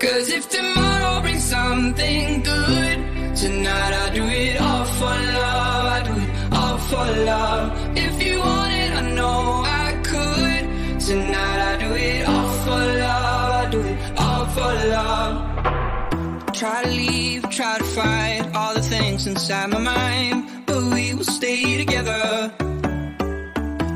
[0.00, 5.84] Cause if tomorrow brings something good, tonight I do it all for love.
[5.92, 7.96] I do it all for love.
[7.98, 11.00] If you want it, I know I could.
[11.00, 13.50] Tonight I do it all for love.
[13.62, 16.54] I do it all for love.
[16.54, 21.24] Try to leave, try to fight all the things inside my mind, but we will
[21.24, 22.50] stay together.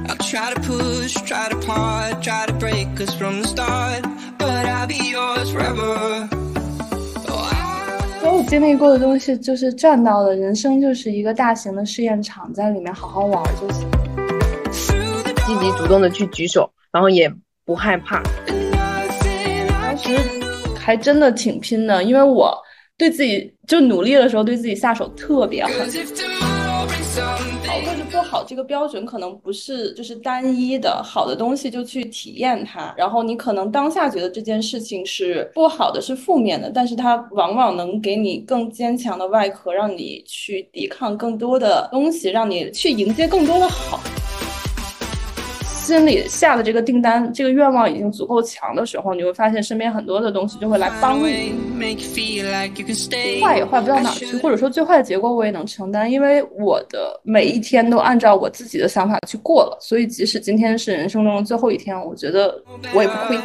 [0.08, 4.04] I'll try to push, try to part, try to break us from the start,
[8.20, 10.34] 所有经历过的东西，就是赚到了。
[10.34, 13.86] 人生就是一个大型的试验场，在里面好好玩就行。
[15.46, 17.32] 积极主动的去举手，然后也
[17.64, 18.22] 不害怕。
[19.82, 20.18] 当时
[20.78, 22.54] 还真的挺拼的，因为我
[22.98, 25.72] 对自己就努力的时候，对自己下手特别狠。
[28.24, 44.00] 好，这个标准可能不是就是单一的，好的东西就去体验它，然后你可能当下觉得这件事情是不好的，是负面的，但是它往往能给你更坚强的外壳，让你去抵抗更多的东西，让你去迎接更多的好。
[45.84, 51.52] 心里下的这个订单，这个愿望已经足够强的时候，你会发现身边很多的东西就会来帮你。
[53.42, 62.58] 坏也坏不到哪去，或者说最坏的结果我也能承担，因为我的每一天都按照我自己的想法去过了，所以即使今天是人生中的最后一天，我觉得
[62.94, 63.38] 我也不亏。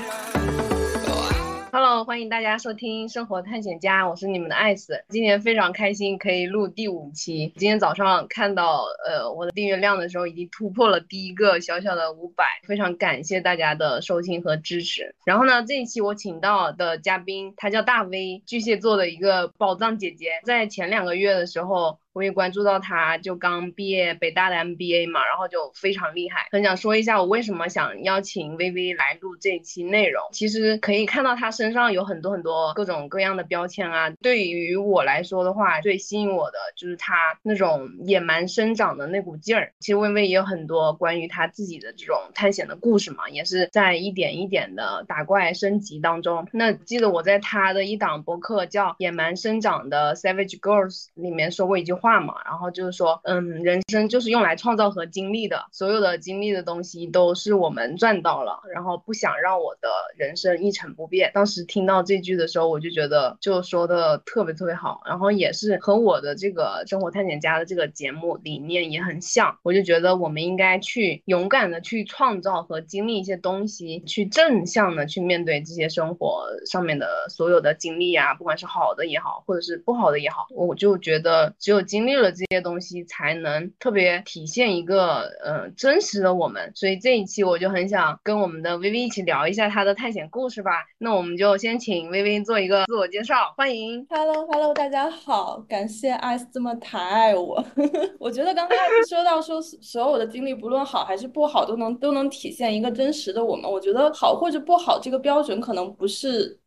[1.72, 5.04] Hello，欢迎大家收听《生活探险家》，我是你们的艾斯。
[5.10, 7.54] 今天非常开心可以录第五期。
[7.58, 15.14] 今天早上看到呃我的订阅量的时候，已经突破了第一个小小的五百，非常感谢大家的收听和支持。
[15.26, 22.00] 然后呢，这一期我请到的嘉宾，她叫大 V，巨蟹座的一个宝藏姐姐，在前两个月的时候。
[22.20, 26.50] 我也关注到他，就刚毕业北大的 MBA 嘛，然后就非常厉害。
[26.52, 30.22] 很想说一下我为什么想邀请薇薇来录这一期内容。
[30.34, 34.10] 其实可以看到他身上有很多很多各种各样的标签啊。
[34.22, 39.72] 对于我来说的话，最吸引我的就是他那种野蛮生长的那股劲儿。
[39.80, 46.46] 其实薇薇也有很多关于她自己的这种探险的故事嘛，也是在一点一点的打怪升级当中。
[46.52, 61.30] 那记得我在她的一档博客叫《野蛮生长的 Savage Girls》里面说过一句话话嘛，然后就是说，嗯，人生就是用来创造和经历的，所有的经历的东西都是我们赚到了，然后不想让我的人生一成不变。
[61.36, 86.72] 当时听到这句的时候，我就觉得就说的特别特别好，然后也是和我的这个生活探险家的这个节目理念也很像，我就觉得我们应该去勇敢的去创造和经历一些东西，去正向的去面对这些生活上面的所有的经历啊，不管是好的也好，或者是不好的也好，我就觉得只有经历了这些东西，才能特别体现一个呃真实的我们。
[86.76, 90.72] 所以这一期我就很想跟我们的薇薇一起聊一下她的探险故事吧。
[91.00, 94.06] 那我们就先请薇薇做一个自我介绍，欢迎。
[94.08, 97.66] Hello Hello，大家好，感谢艾斯这么抬爱我。
[98.20, 98.76] 我觉得刚才
[99.10, 103.70] 说到说所有的经历，不论好还是不好，都能都能体现一个真实的我们。
[103.70, 106.60] 我觉得好或者不好这个标准可能不是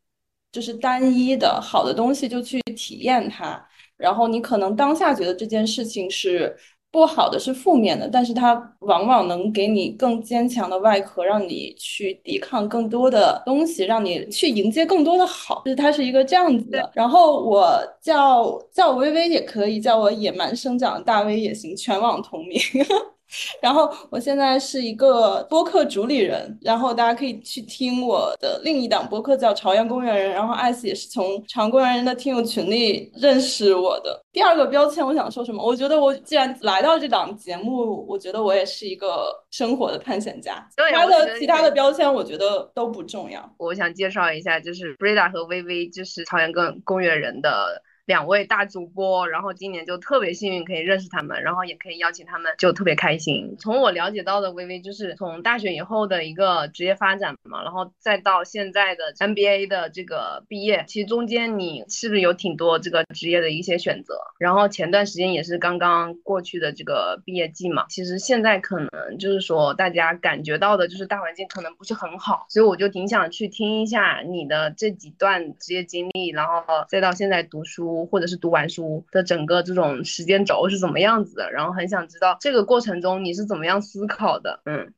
[0.51, 3.65] 就是单一的，好的东西就去体验它，
[4.03, 6.57] 然后你可能当下觉得这件事情是。
[6.95, 15.63] 不好的是负面的，但是它往往能给你更坚强的外壳，让你去抵抗更多的东西，让你去迎接更多的好。
[15.65, 16.91] 就是它是一个这样子的。
[16.93, 22.61] 然后我叫叫我微微也可以，叫我野蛮生长的大 V 也行，全网同名。
[23.61, 34.23] 然后我现在是一个播客主理人，然后大家可以去听我的另一档播客叫《朝阳公园人》，然后艾斯也是从朝阳公园人的听友群里认识我的。
[34.33, 35.65] 第二个标签我想说什么？
[35.65, 40.67] 我觉得我既然来到这档节目，我觉得我也是一个生活的探险家。
[40.93, 43.43] 他的其他的标签我觉得都不重要。
[43.59, 53.57] 我想介绍一下，就是 Breda 和薇薇，就是朝阳公公园人的两位大主播，然后今年就特别幸运可以认识他们，然后也可以邀请他们，就特别开心。
[53.59, 64.19] 从我了解到的，薇薇就是从大学以后的一个职业发展嘛，然后再到现在的 MBA 的这个毕业，其实中间你是不是有挺多这个职业的一些选择？
[64.39, 84.93] 然后前段时间也是刚刚过去的这个毕业季嘛，其实现在可能就是说大家感觉到的就是大环境可能不是很好，所以我就挺想去听一下你的这几段职业经历，然后再到现在读书或者是读完书的整个这种时间轴是怎么样子的，然后很想知道这个过程中你是怎么样思考的，嗯。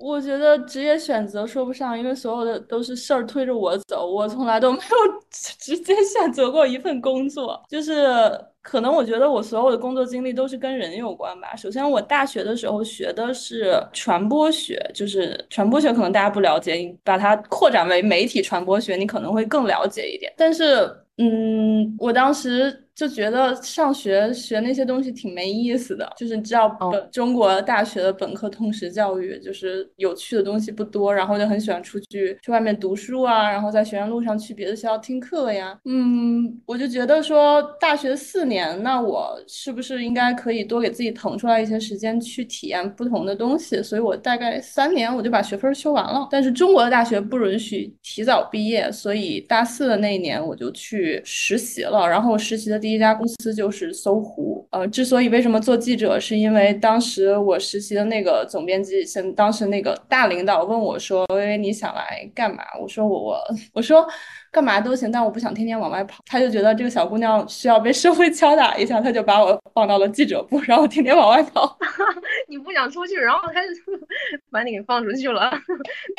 [0.00, 4.96] 我觉得职业选择说不上，因为所有的都是事儿推着我走，我从来都没有
[5.30, 8.28] 直接选择过一份工作，就是
[8.60, 11.54] 可能我觉得我所有的工作经历都是跟人有关吧。
[11.54, 20.32] 首先，我大学的时候学的是传播学，就是传播学可能大家不了解，你把它扩展为媒体传播学，你可能会更了解一点。
[20.36, 22.80] 但是，嗯，我当时。
[22.94, 35.76] 就觉得上学学那些东西挺没意思的，就是你知道，本中国大学的本科通识教育就是有趣的东西不多，然后就很喜欢出去去外面读书啊，然后在学院路上去别的学校听课呀。
[35.84, 43.82] 嗯，我就觉得说大学四年，那我是不是应该可以多给自己腾出来一些时间去体验不同的东西？
[43.82, 46.28] 所以我大概三年我就把学分修完了。
[46.30, 52.83] 但是中国的大学不允许提早毕业，所以大四的那一年我就去实习了，然后实习的。
[52.84, 63.40] 第一家公司就是搜狐，呃，之所以为什么做记者，是因为当时我实习的那个总编辑，现当时那个大领导问我说：“微微，你想来干嘛？”我说：“我我
[63.72, 64.06] 我说。”
[64.54, 66.22] 干嘛都行，但我不想天天往外跑。
[66.26, 71.76] 他就觉得这个小姑娘需要被社会敲打一下，他就把我放到了记者部，然后天天往外跑。
[72.48, 73.68] 你不想出去，然后他就
[74.52, 75.50] 把你给放出去了。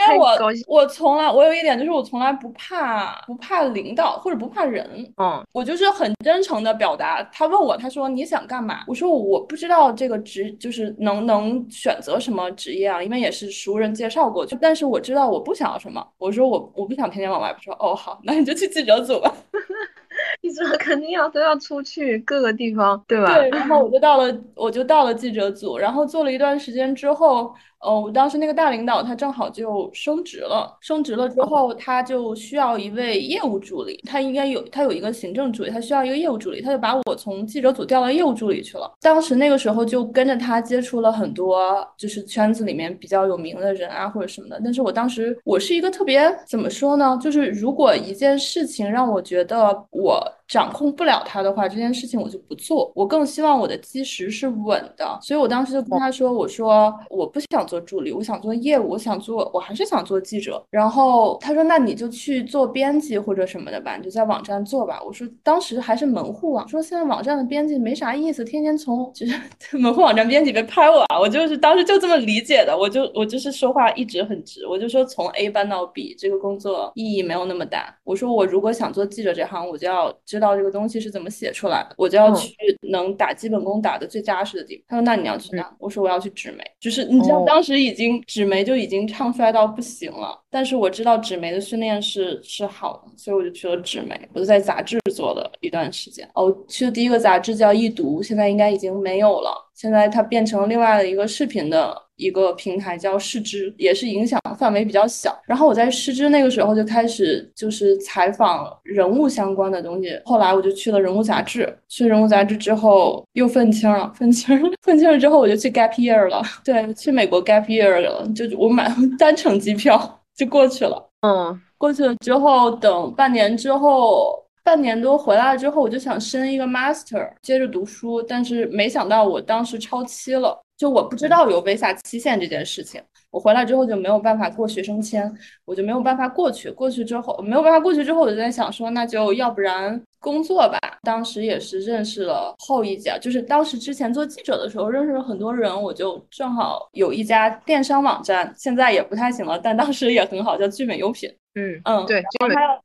[0.09, 0.35] 因为 我
[0.67, 4.85] 我从来我有一点就是我从来不怕不怕领导或者不怕人。
[5.15, 7.23] 嗯，我就是很真诚的表达。
[7.31, 8.83] 他问我，他说你想干嘛？
[8.85, 14.57] 我说我不知道这个职就是能能选择什么职业啊，因为也是熟人介绍过去。
[14.59, 16.05] 但是我知道我不想要什么。
[16.17, 17.61] 我说我我不想天天往外跑。
[17.61, 18.19] 说哦好。
[18.25, 19.33] 那你就去记者组吧。
[20.41, 23.33] 记者肯定要都要出去各个地方，对吧？
[23.33, 27.53] 对，然后我就到了，我就到了记者组，然后做了一段时间之后。
[27.79, 38.91] 哦，我当时那个大领导他正好就升职了，升职了之后他就需要一位业务助理，他应该有他有一个行政助理，他需要一个业务助理，他就把我从记者组调到业务助理去了。
[39.01, 44.59] 当时那个时候就跟着他接触了很多就是圈子里面比较有名的人啊或者什么的。
[44.63, 47.19] 但是我当时我是一个特别怎么说呢？
[47.21, 52.91] 就是如果一件事情让我觉得我掌控不了他的话，这件事情我就不做。
[52.95, 60.63] 我更希望我的基石是稳的，所以我当时就跟他说：“我说我不想做。”助理，我想做业务，我想做，我还是想做记者。
[60.71, 69.37] 然后他说：“那你就去做编辑或者什么的吧，你就在网站做吧。”我说：“当时还是门户网，说现在网站的编辑没啥意思，天天从就是
[69.77, 77.95] 门户网站编辑被拍我啊。”我就是当时就这么理解的，我就我就是说话一直很直，我就说从 A 搬到 B 这个工作意义没有那么大。
[78.03, 82.55] 我说我如果想做记者这行，我就要知道这个东西是怎么写出来的，我就要去
[82.89, 84.83] 能打基本功打的最扎实的地方。
[84.87, 87.61] 他说：“那你要去哪？”我说：“我要去纸媒。”就是你知道当。
[87.65, 94.15] 时已经纸媒就已经唱衰到不行了，但是我知道纸媒的训练是是好的，所以我就去了纸媒。
[94.33, 96.29] 我就在杂志做了一段时间。
[96.35, 99.64] 哦，去的第一个杂志叫《易读》，现在应该已经没有了。
[99.75, 102.03] 现在它变成了另外的一个视频的。
[102.17, 105.37] 一个平台叫视知，也是影响范围比较小。
[105.45, 110.17] 然后我在视知那个时候就开始就是采访人物相关的东西。
[110.23, 116.41] 后来我就去了人物杂志，去人物杂志之后又愤青了，愤青，愤青了之后我就去 gap year 了。
[116.63, 118.89] 对，去美国 gap year 了，就我买
[119.19, 121.09] 单程机票就过去了。
[121.19, 130.59] 嗯，过去了之后，等半年之后，半年多回来了之后，我就想申一个 master 接着读书，但是没想到我当时超期了。
[130.75, 135.31] 就我不知道有 visa 期限这件事情，我回来之后就没有办法过学生签，
[135.65, 136.69] 我就没有办法过去。
[136.71, 140.79] 过去之后没有办法过去之后，我就在想说，那就要不然工作吧。
[141.03, 151.29] 当时也是认识了后一家，就是当时之前做记者的时候认识了很多人，我就正好有一家电商网站，现在也不太行了，但当时也很好，叫聚美优品。
[151.55, 152.21] 嗯嗯，对，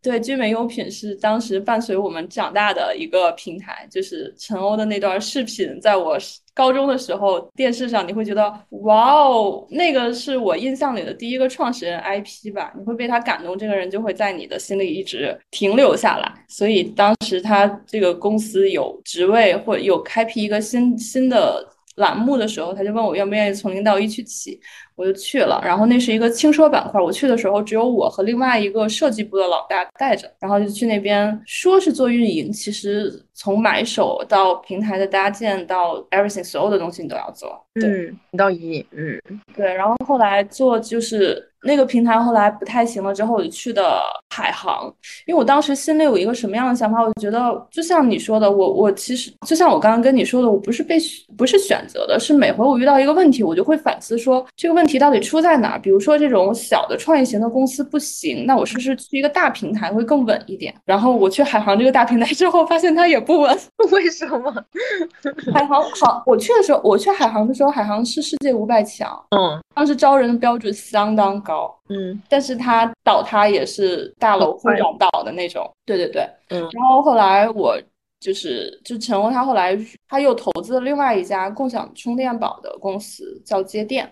[0.00, 6.16] 对，聚美优品是当时伴随我们长大的一个平台，就是陈欧的那段视频，在我
[6.54, 8.48] 高中的时候电视上，你会觉得
[8.82, 16.32] 哇哦，那个是我印象里的第一个创始人 IP 吧，你会被他感动，这个人就会在你的心里一直停留下来。
[16.46, 21.66] 所以当时他这个公司有职位或有开辟一个新新的
[21.96, 24.60] 栏目的时候，他就问我愿不愿意从零到一去起。
[24.96, 27.00] 我就去了，然后那是一个轻奢板块。
[27.00, 37.50] 我去的时候只有我和另外一个设计部的老大带着，然后就去那边说是做运营，其实从买手到平台的搭建到 everything 所有的东西你都要做。
[37.76, 39.18] 嗯，零到一，嗯，
[39.56, 39.72] 对。
[39.72, 44.00] 然后后来做就是那个平台后来不太行了之后，我就去的
[44.30, 44.86] 海航，
[45.26, 50.96] 因为我当时心里有一个什么样的想法，我觉得就像你说的，我我其实就像我刚刚跟你说的，我不是被
[51.36, 55.78] 不是选择的，是每回我遇到一个问题，我就会反思说这个问题到底出在哪儿。
[55.78, 60.74] 比如说这种小的创业型的公司不行，那我是不是去一个大平台会更稳一点？
[60.84, 63.58] 然后我去海航这个大平台之后，发现它也不稳。
[63.92, 64.52] 为什么？
[65.52, 71.49] 海航好，我去的时候，我去海航的时候，海航是世界五百强，嗯，当时招人的标准相当高。
[71.88, 72.20] 嗯。
[72.28, 75.70] 但是它倒塌也是大楼会撞倒的那种。
[75.84, 76.60] 对对对，嗯。
[76.72, 77.80] 然后后来我
[78.20, 79.78] 就是就陈欧他后来
[80.08, 84.10] 他又投资了另外一家共享充电宝的公司，叫接电。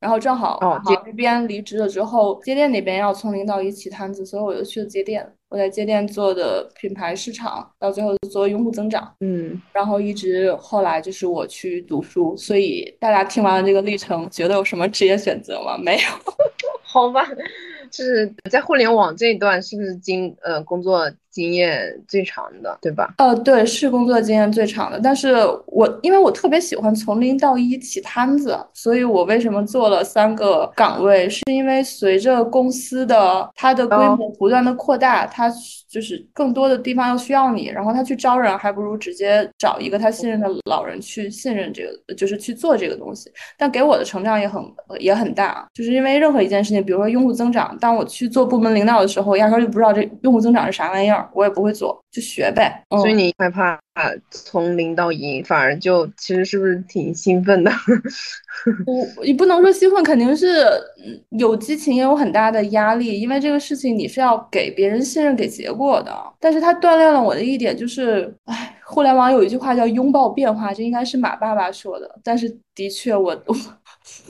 [0.00, 0.58] 然后正好
[1.04, 5.26] 那边离职了之后，接店那边要从零到一起摊子，所以我就去了接店。
[5.50, 9.10] 我在接店做的品牌市场，到最后做用户增长。
[9.20, 15.78] 嗯，然后一直后来就是我去读书，所以大家听完了这个历程，觉得有什么职业选择吗？
[15.78, 16.02] 没有。
[16.84, 17.26] 好吧，
[17.90, 23.14] 就是在互联网这一段是不是经呃工作经验最长的，对吧？
[23.18, 25.34] 呃，对，是工作经验最长的，但是
[25.66, 35.52] 我因为我特别喜欢从零到一起摊子，所以我为什么做了三个岗位，是因为随着公司的它的规哦模不断的扩大，它
[35.88, 43.30] 就是更多的地方要需要你，然后他去招人，还不如直接找一个他信任的老人去信任这个，就是去做这个东西。
[43.56, 44.62] 但给我的成长也很
[44.98, 52.82] 也很大，就是因为任何一件事情，比如说用户增长，当我去做部门领导的时候，压根儿就不知道这用户增长是啥玩意儿，我也不会做，就学呗。
[52.90, 53.80] 嗯、所以你害怕
[54.30, 57.70] 从零到一，反而就其实是不是挺兴奋的？
[58.86, 60.64] 我你不能说兴奋，肯定是
[61.04, 66.12] 嗯有激情，也有很大的压力，因为这个事情你是要给别人信任、给结果的。
[66.40, 72.18] 但是它锻炼了我的一点就是，哎，互联网有一句话叫拥抱变化，这应该是马爸爸说的。
[72.22, 73.54] 但是的确我，我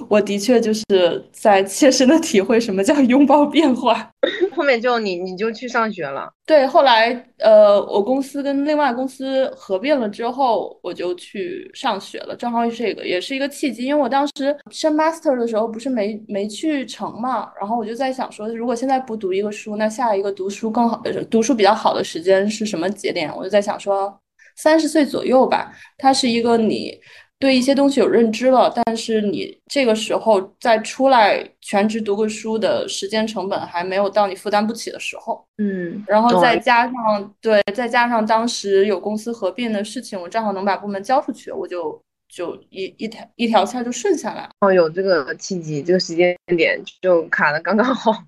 [0.08, 0.84] 我的确就是
[1.32, 4.10] 在切身的体会什么叫拥抱变化。
[4.54, 23.32] 后面就你你就去上学了，对，后来呃，我公司跟另外公司合并了之后，我就去上学了，正好是这个也是一个契机，因为我当时升 master 的时候不是没没去成嘛，然后我就在想说，如果现在不读一个书，那下一个读书更好，呃读书比较好的时间是什么节点？
[23.36, 24.20] 我就在想说，
[24.56, 26.98] 三十岁左右吧，它是一个你。
[27.38, 35.44] 对一些东西有认知了，但是你这个时候再出来全职读个书的时间成本还没有到你负担不起的时候。
[35.58, 44.50] 嗯，然后再加上对，再加上当时有公司合并的事情，我正好能把部门交出去，我就就一一条一条线就顺下来了。
[44.60, 48.12] 哦，有这个契机，这个时间点就卡的刚刚好。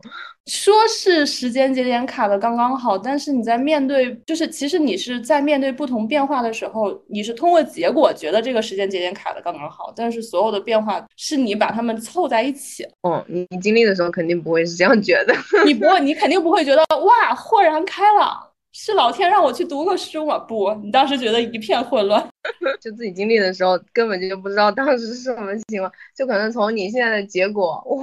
[0.47, 15.35] 说是时间节点卡的刚刚好，但是你在面对，就是其实你是在面对不同变化的时候，你是通过结果觉得这个时间节点卡的刚刚好，但是所有的变化是你把它们凑在一起了，嗯，你你经历的时候肯定不会是这样觉得。
[15.64, 20.38] 你不会，你肯定不会觉得哇豁然开朗，是老天让我去读个书吗？
[20.38, 22.24] 不，你当时觉得一片混乱。
[22.80, 27.98] 就自己经历的时候，根本就不知道当时是什么情况，就可能从你现在的结果，哦，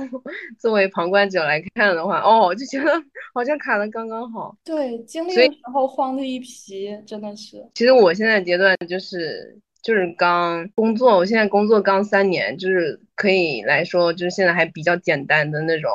[0.59, 2.91] 作为旁观者来看的话，哦，就觉得
[3.33, 4.55] 好像卡的刚刚好。
[4.63, 7.65] 对，经历的时候慌的一批，真的是。
[7.73, 15.91] 其实我现在阶段就是就是刚工作，我现在工作刚三年，就是可以来说，就是现在还比较简单的那种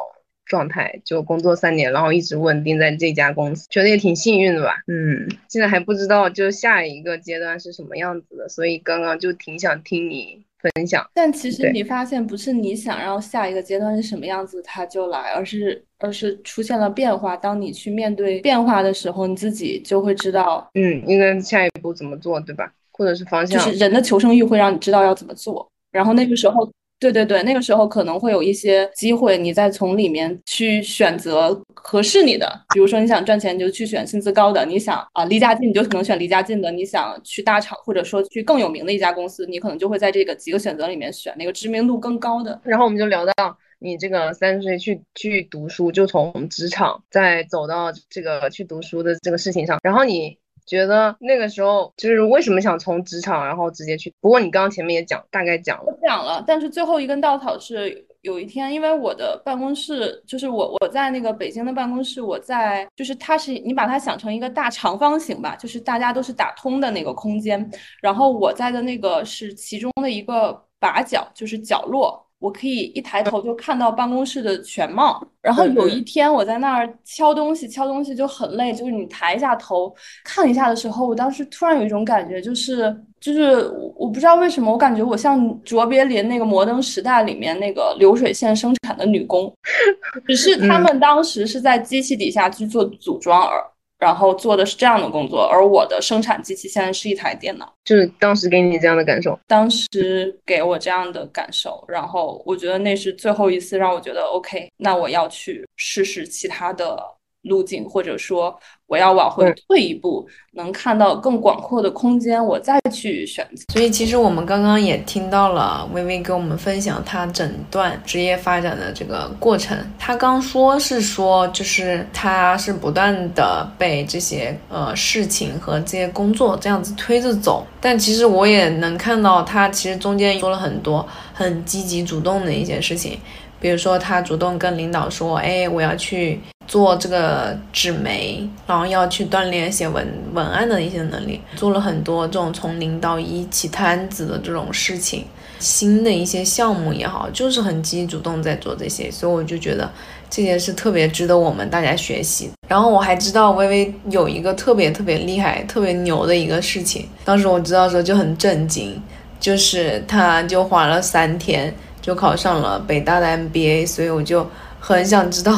[0.47, 4.77] 状态，就工作三年，然后一直稳定在这家公司，觉得也挺幸运的吧。
[4.87, 11.05] 嗯，现在还不知道就下一个阶段是什么样子的，所以刚刚就挺想听你分享。
[11.15, 17.37] 但其实你发现，不是你想要下一个阶段是什么样子，它就来，而是而是出现了变化。
[17.37, 22.73] 当你去面对变化的时候，你自己就会知道，嗯，应该下一步怎么做，对吧？
[22.93, 23.59] 或者是方向。
[23.59, 25.67] 就是人的求生欲会让你知道要怎么做。
[25.91, 26.71] 然后那个时候，
[27.03, 32.49] 对对对，那个时候可能会有一些机会，你再从里面去选择合适你的。
[32.73, 42.61] 比如说你想赚钱，你就去选薪资高的；你想啊离家近，你就可能选离家近的；你想去大厂，或者说去更有名的一家公司，你可能就会在这个几个选择里面选那个知名度更高的。
[42.63, 49.81] 然后我们就聊到你这个三十岁去去读书，就从职场再走到这个去读书的这个事情上。
[49.83, 54.13] 然后你觉得那个时候就是为什么想从职场然后直接去？
[54.21, 72.25] 不过你刚刚前面也讲大概讲了，讲了，但是最后一根稻草是有一天，因为我的办公室就是我我在那个北京的办公室，我在就是它是你把它想成一个大长方形吧，就是大家都是打通的那个空间，然后我在的那个是其中的一个把角，就是角落。
[72.43, 75.25] 我可以一抬头就看到办公室的全貌。
[75.41, 79.93] 然后有一天我在那儿敲东西，敲东西就很累，就是你抬一下头
[80.25, 89.53] 看一下的时候，我当时突然有一种感觉，就是就是我不知道为什么，我感觉我像卓别林那个《摩登时代》里面那个流水线生产的女工，
[90.27, 93.72] 只是他们当时是在机器底下去做组装而。
[94.03, 107.01] 然后做的是这样的工作，而我的生产机器现在是一台电脑，就是当时给你这样的感受，当时给我这样的感受，然后我觉得那是最后一次让我觉得 OK，那我要去试试其他的
[107.43, 108.59] 路径，或者说。
[108.89, 113.65] 我要往回退一步，能看到更广阔的空间，我再去选择。
[113.73, 119.75] 所以，其实我们刚刚也听到了微微跟我们分享他整段职业发展的这个过程。
[119.99, 127.67] 他刚说是说，就是他是不断的被这些呃事情和这些工作这样子推着走。
[127.81, 133.19] 但其实我也能看到，他其实中间做了很多很积极主动的一些事情。
[133.63, 145.25] 比如说，他主动跟领导说：“哎，我要去做这个纸媒，然后要去锻炼写文文案的一些能力。”做了很多这种从零到一起摊子的这种事情，
[145.61, 149.09] 新的一些项目也好，就是很积极主动在做这些。
[149.13, 149.89] 所以我就觉得
[150.29, 152.51] 这些是特别值得我们大家学习。
[152.67, 159.01] 然后我还知道微微有一个特别特别厉害、特别牛的一个事情，当时我知道的时候就很震惊，
[159.39, 161.73] 就是他就花了三天。
[162.03, 164.47] 就考上了北大的 MBA，所以我就
[164.79, 165.53] 很想知道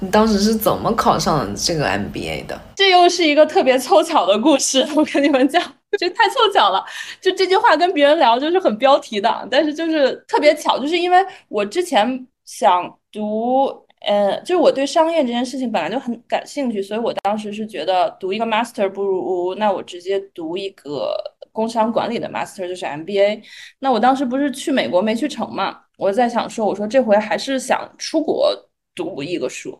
[0.00, 2.60] 你当时是怎么考上这个 MBA 的。
[2.74, 5.62] 这又是一个特别凑巧的故事， 我跟你们讲，
[5.98, 6.84] 这太凑巧了。
[7.20, 13.68] 就这句话跟别人聊就是很标题党，但是就是特别巧，就是因为我之前想读，
[14.06, 21.16] 呃，就是我对商业这件事情本来就很感兴趣，所以我当时是觉得读一个 master 不如那我直接读一个。
[21.52, 23.42] 工商管理的 master 就是 MBA，
[23.80, 25.80] 那我当时不是去美国没去成嘛？
[25.98, 28.54] 我在想说，我说这回还是想出国
[28.94, 29.76] 读一个书，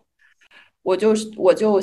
[0.82, 1.80] 我就我就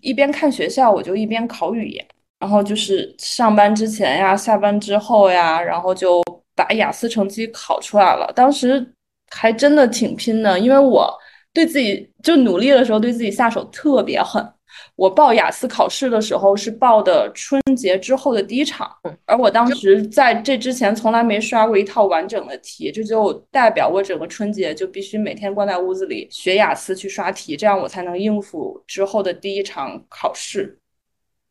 [0.00, 2.04] 一边看学校，我就一边考语言，
[2.40, 6.20] 然后就是上班之前呀，下班之后呀，然后就
[6.56, 8.32] 把雅思成绩考出来了。
[8.34, 8.84] 当时
[9.30, 11.08] 还真的挺拼的，因为我
[11.52, 14.46] 对自己就努力的时候，对自己下手特别狠。
[14.94, 18.88] 我报雅思考试的时候是报的春节之后的第一场，
[19.24, 30.78] 而我当时在这之前从来没刷过一套完整的题，这就代表我整个春节就必须每天关在屋子里学雅思去刷题，这样我才能应付之后的第一场考试。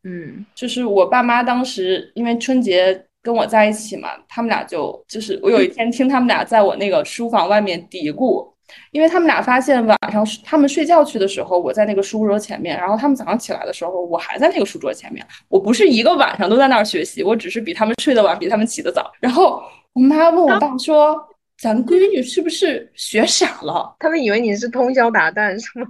[0.04, 8.49] 嗯，就是我爸妈当时因为春节跟我在一起嘛，他们俩就就是我有一天听他们俩在我那个书房外面嘀咕。
[8.92, 15.26] 因为他们俩发现晚上他们睡觉去的时候，我在那个书桌前面，然后他们早上起来的时候，我还在那个书桌前面。
[15.48, 19.12] 我不是一个晚上都在那儿学习，我只是比他们睡得晚，比他们起得早。
[19.20, 19.62] 然后
[19.94, 21.26] 我妈问我爸说。
[21.62, 23.94] 咱闺女是不是学傻了？
[24.00, 25.86] 他们以为你是通宵达旦是吗？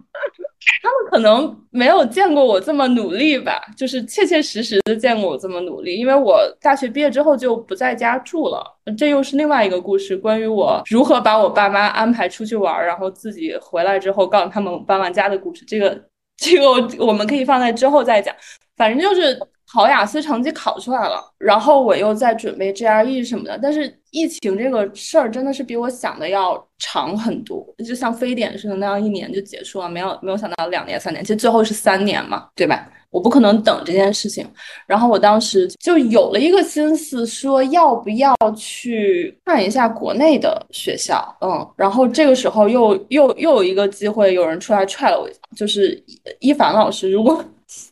[0.81, 5.95] 他们可能没有见过我这么努力吧，就是切切实实的见过我这么努力。
[5.95, 8.63] 因为我大学毕业之后就不在家住了，
[8.97, 15.65] 这又是另外一个故事，关于我如何把我爸妈安排出去玩，然后自己回来之后告诉他们搬完家的故事。
[15.65, 15.99] 这个
[16.37, 18.35] 这个我们可以放在之后再讲，
[18.75, 19.39] 反正就是。
[19.71, 32.89] 考雅思成绩考出来了，然后我又在准备 GRE 什么的，但是疫情这个事儿真的是比我想的要长很多，就像非典似的那样，一年就结束了，没有没有想到两年三年，其实最后是三年嘛，对吧？
[33.11, 34.47] 我不可能等这件事情，
[34.85, 46.03] 然后我当时就有了一个心思，说要不要去看一下国内的学校，嗯，然后这个时候又又又有一个机会，有人出来踹了我一下，就是
[46.39, 47.43] 一凡老师，如果。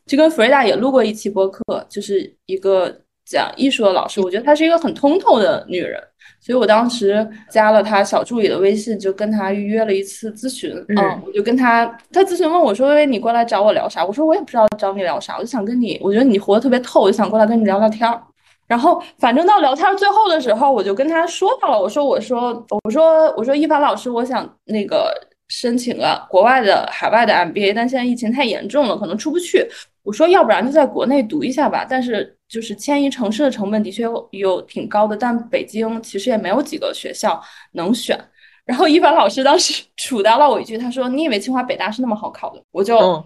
[0.06, 2.94] 就跟弗瑞达也录过一期播客，就是一个
[3.26, 6.02] 讲艺术的老师，我觉得她是一个很通透的女人，
[6.40, 10.74] 所以我当时加了她小助理的微信，就跟她预约了一次咨询。
[10.90, 18.20] 嗯，我就跟她，她咨询问我说：“薇薇，你过来找我聊啥？”我说：“我也不知道找你聊啥，我就想跟你，我觉得你活得特别透，我就想过来跟你聊聊天儿。”
[18.68, 25.14] 然后反正到聊天最后的时候，我就跟她说到了，我说：“我说我说我说一凡老师，我想那个。”
[25.50, 29.66] 申请了国外的海外的 MBA，但现在疫情太严重了，可能出不去。
[30.04, 31.86] 我说，要不然就在国内读一下吧。
[31.90, 37.42] 但是就是迁移城市的成本的确有挺高的，但北京其实也没有几个学校
[37.74, 38.18] 能选。
[38.66, 43.26] 然后一凡老师当时 杵到了我一句，他说：“你以为清华北大是那么好考的？”我就说：“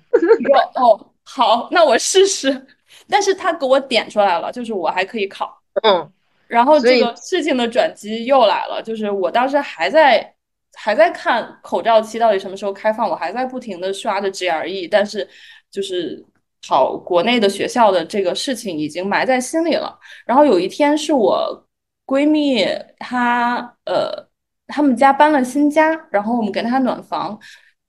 [0.75, 2.65] 哦，好，那我试试。”
[3.09, 5.55] 但是他给我点出来了，就是我还可以考。
[5.83, 6.11] 嗯。
[6.47, 10.33] 然后这个事情的转机又来了，就是我当时还在。
[10.73, 15.27] 还在看口罩期到底什么时候开放，我还在不停的刷着 GRE，但是
[15.69, 16.23] 就是
[16.67, 19.97] 考国内的学校的这个事情已经埋在心里了。
[20.25, 21.67] 然后有一天是我
[22.05, 22.65] 闺蜜
[22.99, 24.27] 她呃
[24.67, 27.37] 他们家搬了新家，然后我们给她暖房。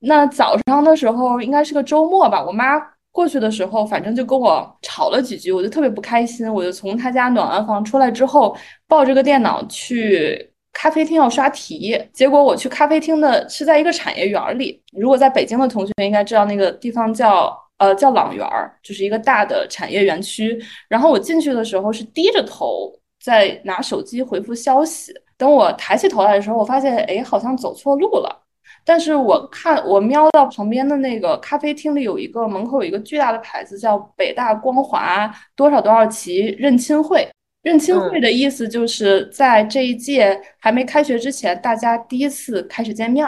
[0.01, 2.81] 那早上的时候应该是个周末吧，我妈
[3.13, 6.53] 过去的时候，反正就跟我吵了几句，我就特别不开心。
[6.53, 8.57] 我就从她家暖完房出来之后，
[8.89, 11.99] 抱着个电脑去咖啡厅要刷题。
[12.13, 20.59] 结果我去咖啡厅的是在一个产业园里，如果在北京的同学应该知道那个地方叫呃叫朗园儿，就是一个大的产业园区。
[20.89, 28.41] 然后我进去的时候是低着头在拿手机回复消息，等我抬起头来的时候，我发现哎好像走错路了。
[28.85, 37.29] 但是我看我瞄到旁边的那个咖啡厅里有一个门口有一个巨大的牌子，叫北大光华多少多少期认亲会。
[37.63, 43.27] 认亲会的意思就是在这一届还没开学之前，大家第一次开始见面。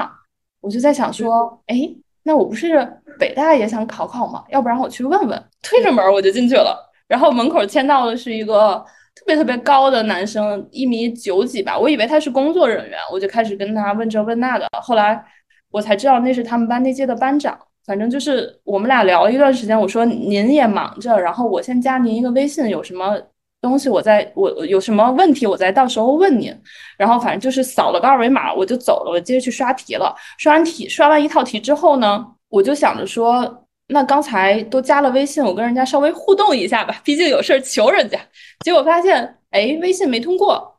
[0.61, 1.77] 我就在想说，哎，
[2.23, 2.87] 那我不是
[3.19, 4.45] 北大也想考考吗？
[4.51, 5.45] 要不然我去问问。
[5.63, 6.77] 推着门我就进去了，
[7.09, 11.79] 然后门口签到的是一个特别特别高的男生，一米九几吧。
[11.79, 14.69] 我以为他是工作人员，我就开始跟他问这问那的。
[14.81, 15.25] 后来。
[15.71, 19.77] 我才知道那是他们班那届的班长，反正就是我们俩聊了一段时间。
[19.77, 23.21] 我说您也忙着，然后我先加您一个微信，有什么
[23.65, 26.55] 东西我再我有什么问题我再到时候问您。
[26.97, 30.15] 然后反正就是扫了个二维码我就走了，我接着去刷题了。
[30.39, 38.19] 刷完题刷完一套题之后呢，我就想着说，那刚才都加了微信，我跟人家稍微互动一下吧， 毕竟有事儿求人家。
[38.61, 40.73] 结果发现，哎，微信没通过。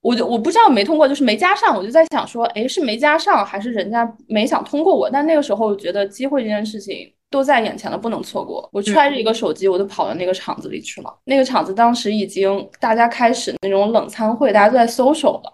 [0.00, 1.76] 我就我不知道没通过，就是没加上。
[1.76, 5.10] 我就在想说，哎，是没加上，还是人家没想通过我？
[5.10, 8.68] 但那个时候我觉得机会这件事情都在眼前了，不能错过。
[8.72, 11.14] 我揣着一个手机，我就跑到那个场子里去了。
[11.24, 15.52] 那个场子当时已经大家开始那种冷餐会，大家都在搜手了。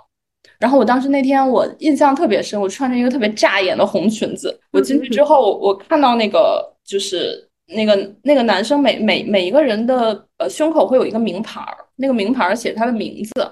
[0.58, 4.58] 然后我当时那天我印象特别深，我穿着一个特别扎眼的红裙子。
[4.70, 13.50] 我进去之后，我看到那个就是那个那个男生每每每一个人的呃胸口会有一个名牌儿，那个名牌儿写他的名字。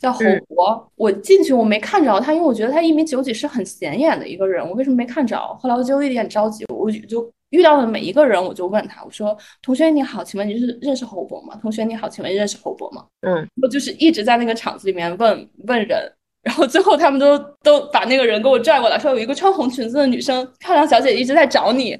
[0.00, 5.38] 叫侯博，我进去我没看着他，因为我觉得他一米九几是很显眼的一个人，我为什么没看着？
[5.58, 13.04] 后来我就有一点着急，我就遇到的每一个人，我就问他，我说：“同学你好，请问你是认识侯博吗？”同学你好，请问认识侯博吗？
[13.20, 16.12] 嗯，我就是一直在那个场子里面问问人，
[16.42, 21.96] 然后最后他们都都把那个人给我拽过来，说有一个穿红裙子的女生，漂亮小姐姐一直在找你。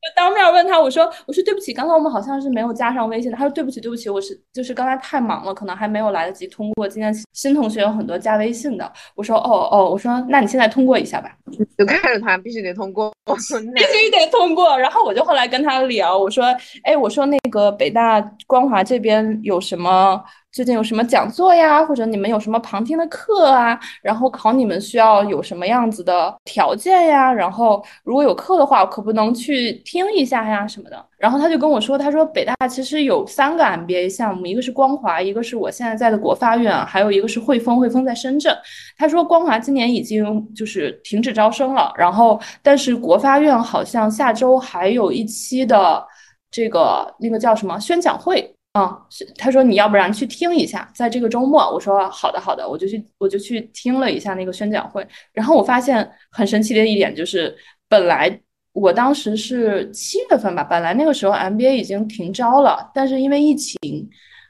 [0.00, 3.36] 就当面问他，我说我说对不起，刚刚我们好像是没有加上微信的。
[3.36, 6.86] 他说对不起对不起，我是就是刚才太忙了，可能还没有来得及通过。
[6.88, 8.90] 今天新同学有很多加微信的。
[9.16, 11.36] 我说哦哦，我说那你现在通过一下吧。
[11.76, 14.78] 就看着他，必须得通过，必须得通过。
[14.78, 16.44] 然后我就后来跟他聊，我说
[16.84, 20.22] 哎，我说那个北大光华这边有什么？
[20.58, 23.78] 最近有什么讲座呀，或者你们有什么旁听的课啊？
[24.02, 27.32] 然后考你们需要有什么样子的条件呀？
[27.32, 31.06] 然后如果有课的话，可不能去听一下呀什么的。
[31.16, 38.52] 然后他就跟我说，他说北大其实有三个 MBA 项目，一个是光华，一个是我现在在的国发院，还有一个是汇丰，汇丰在深圳。
[38.96, 46.04] 他说光华今年已经就是停止招生了，然后但是国发院好像下周还有一期的
[46.50, 48.52] 这个那个叫什么宣讲会。
[48.74, 57.56] 嗯，是他说你要不然去听一下，在这个周末，我说好的好的，我就去我就去听了一下那个宣讲会，然后我发现很神奇的一点就是，
[57.88, 58.40] 本来
[58.72, 64.08] 我当时是七月份吧，本来那个时候 MBA 已经停招了，但是因为疫情，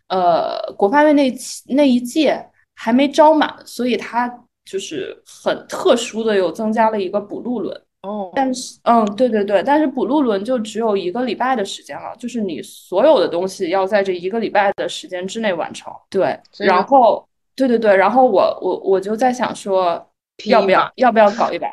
[0.09, 1.33] 呃，国发院那
[1.69, 4.29] 那一届还没招满，所以他
[4.65, 7.81] 就是很特殊的又增加了一个补录轮。
[8.09, 15.93] 哦，但是，嗯，对对对，但是补录轮就只有一个礼拜的时间了，就是你所有的东西要在这一个礼拜的时间之内完成。
[16.09, 20.03] 对，然后，对对对，然后我我我就在想说，
[20.47, 21.69] 要不要要不要搞一把？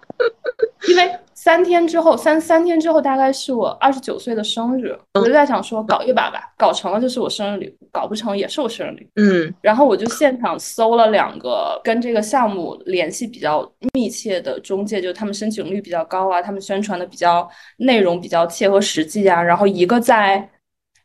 [0.88, 1.18] 因为。
[1.34, 9.08] 三天之后，三三天之后，大概是我二十九岁的生日，我就在想说搞一把吧，搞成了就是我生日礼物，搞不成也是我生日礼物。
[9.16, 20.48] 嗯，然后我就现场搜了两个跟这个项目联系比较密切的中介，就他们申请率比较高啊，他们宣传的比较内容比较切合实际啊，然后一个在。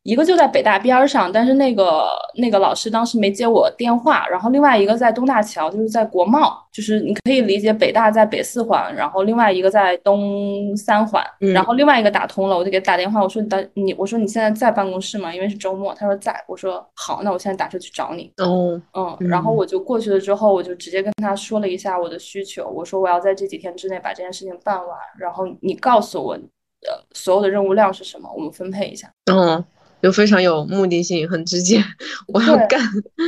[0.03, 4.27] 一个就在北大边儿上，但是那个那个老师当时没接我电话。
[4.27, 11.23] 然后另外一个在东大桥，就是在国贸，就是你可以理解北大在北四环，然后另外一个在东三环。
[11.53, 15.33] 然后另外一个打通了，我就给他打电话，我说你的你，我说你现在在办公室吗？
[15.35, 15.93] 因为是周末。
[15.93, 16.33] 他说在。
[16.47, 18.31] 我说好，那我现在打车去找你。
[18.37, 29.11] 哦，嗯，然后我就过去了之后，我就直接跟他说了一下我的需求，我说我要在这几天之内把这件事情办完，然后你告诉我，呃，所有的任务量是什么，我们分配一下。
[29.31, 29.63] 嗯。
[30.01, 31.83] 就非常有目的性，很直接，
[32.27, 32.79] 我要干。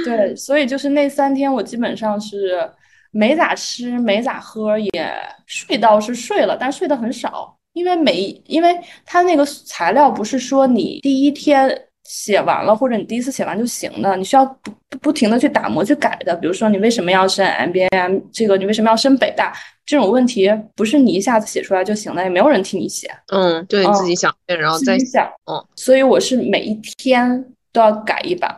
[0.06, 2.70] 对，所以就是那三天，我基本上是
[3.12, 5.14] 没咋吃，没咋喝，也
[5.46, 11.70] 睡倒是睡了，但睡得很少，因为每因为他那个材料不是说你第一天
[12.12, 14.46] 写完了，或者你第一次写完就行的，你需要
[14.90, 16.36] 不不停的去打磨去改的。
[16.36, 19.54] 比如说你为什么要申 MBA，这个你为什么要申北大，
[19.86, 23.10] 这种问题不是你一下子写出来就行了，也没有人替你写。
[23.28, 25.26] 嗯，就你自己想，然后再想。
[25.50, 28.54] 嗯，所以我是每一天都要改一版，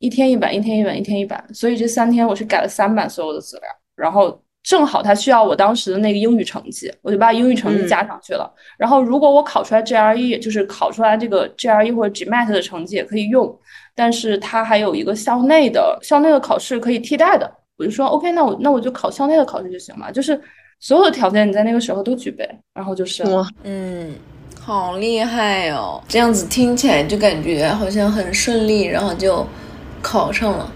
[0.00, 1.42] 一天一版，一天一版，一天一版。
[1.54, 4.38] 所以这三天我是改了三版所有的资料，然后。
[4.68, 8.52] 正好他需要我当时的那个英语成绩，我就把英语成绩加上去了。
[8.76, 13.58] 然后如果我考出来 GRE，就是考出来这个 GRE 或者 GMAT 的成绩也可以用，
[13.94, 17.50] 但是它还有一个校内的校内的考试可以替代的。
[17.78, 20.12] 我就说 OK，那我那我就考校内的考试就行了。
[20.12, 20.38] 就是
[20.80, 24.14] 所有的条件你在那个时候都具备，然后就是哇，嗯，
[24.60, 25.98] 好厉害哦！
[26.06, 29.46] 这样子听起来就感觉好像很顺利，然后就
[30.02, 30.70] 考上了，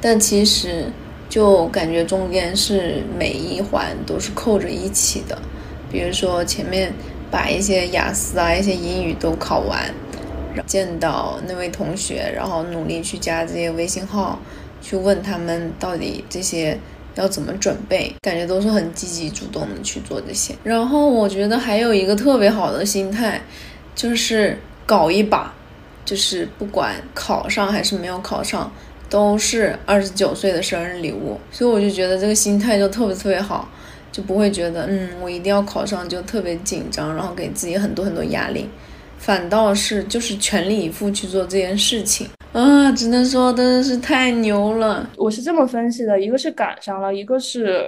[0.00, 0.84] 但其实。
[1.32, 5.40] 就感觉中间是每一环都是扣着一起的，
[5.90, 6.92] 比如说前面
[7.30, 9.90] 把一些雅思啊、一些英语都考完，
[10.66, 14.38] 见到那位同学，然后努力去加这些微信号，
[14.82, 16.78] 去问他们到底这些
[17.14, 20.54] 要怎么准备，感觉都是很积极主动的去做这些。
[20.62, 23.40] 然后我觉得还有一个特别好的心态，
[23.94, 25.54] 就是搞一把，
[26.04, 28.70] 就是不管考上还是没有考上。
[29.12, 33.68] 都是二十九岁的生日礼物，所以我就觉得这个心态就特别特别好，
[34.10, 38.66] 就不会觉得嗯我一定要考上就特别紧张，然后给自己很多很多压力，
[39.18, 45.06] 反倒是就是全力以赴去做这件事情啊，只能说真的是太牛了。
[45.18, 47.84] 我是这么分析的，一个是赶上了，一个是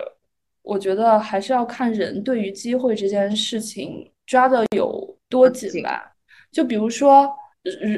[0.62, 6.12] 我觉得还是要看人对于机会这件事情抓的有多紧吧，
[6.52, 7.34] 就比如说。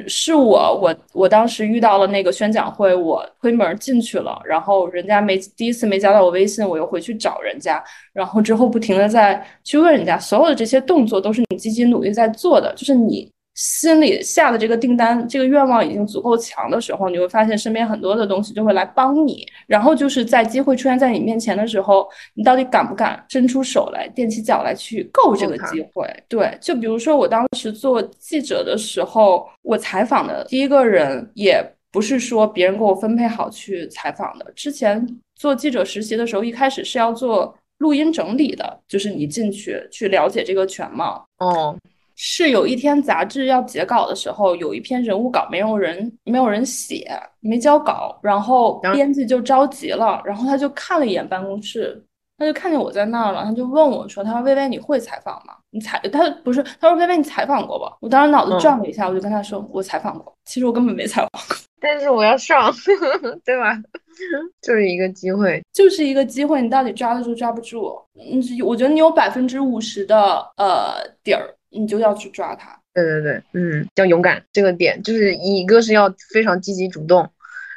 [0.07, 13.31] 是我，我我当时遇到了那个宣讲会，我推门进去了，然后人家没第一次没加到我微信，我又回去找人家，然后之后不停的在去问人家，所有的这些动作都是你积极努力在做的，就是你。
[13.57, 19.47] 心里下的这个订单，这个愿望已经足够强的时候，你会发现身边很多的东西就会来帮你。
[19.67, 26.07] 然后就是在机会出现在你面前的时候，你到底敢不敢伸出手来，踮起脚来去够这个机会？
[26.29, 34.53] 对，就比如说我当时做记者的时候，我采访的第一个人也不是说别人给我分配好去采访的。
[34.55, 41.27] 之前做记者实习的时候，一开始是要做录音整理的，就是你进去去了解这个全貌。
[41.39, 41.75] 哦。
[42.19, 47.07] 是有一天杂志要截稿的时候，有一篇人物稿没有人没有人写，
[47.41, 52.03] 没交稿，然后编辑就着急了，然后他就看了一眼办公室，
[52.39, 55.55] 他就看见我在那儿了，他就问我说：“他说薇薇你会采访吗？
[55.71, 62.73] 你采他不是他说薇薇你采访过吧？”我当时脑子转了一下，我就跟他说：“我采访过，其实我根本没采访过， 但是我要上，
[63.45, 63.77] 对吧？
[64.63, 67.93] 就是一个机会，就是一个机会，你到底抓得住抓不住？
[68.15, 77.31] 嗯，我觉得你有百分之五十的呃底儿。”你就要去抓它，对对对，嗯，要勇敢这个点，就是一个是要非常积极主动。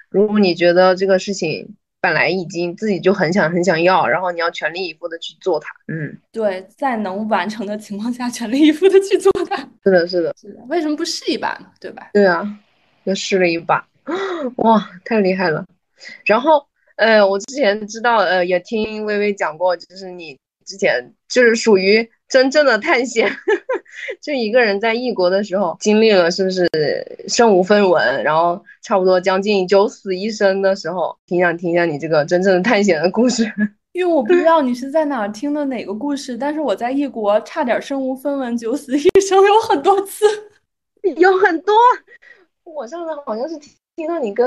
[0.09, 9.57] 如果你觉得这个事情本来已经自己就很想很想要，然后你要全力以赴的去做它，嗯，对，在能完成的情况下，全力以赴的去做它。
[9.83, 10.62] 是的，是的，是的。
[10.69, 11.67] 为什么不试一把呢？
[11.79, 12.09] 对吧？
[12.13, 12.57] 对啊，
[13.03, 13.85] 又试了一把，
[14.57, 15.65] 哇，太厉害了。
[16.25, 20.38] 然后，呃，我之前知道，呃，也听微微讲过，就是你
[20.69, 22.08] 之前就是属于。
[22.29, 23.27] 真正的探险，
[24.21, 26.69] 就一个人在异国的时候经历了，是不是
[27.27, 33.51] 身无分文，然后差不多将近九死一生的时候，挺想听一下你这个真正的探险的故事。
[33.93, 40.23] 因为我不知道你是在哪儿听的哪个故事，但是我在异国差点身无分文、九死一生有很多次，
[41.17, 41.73] 有很多。
[42.63, 43.58] 我上次好像是
[43.95, 44.45] 听到你跟。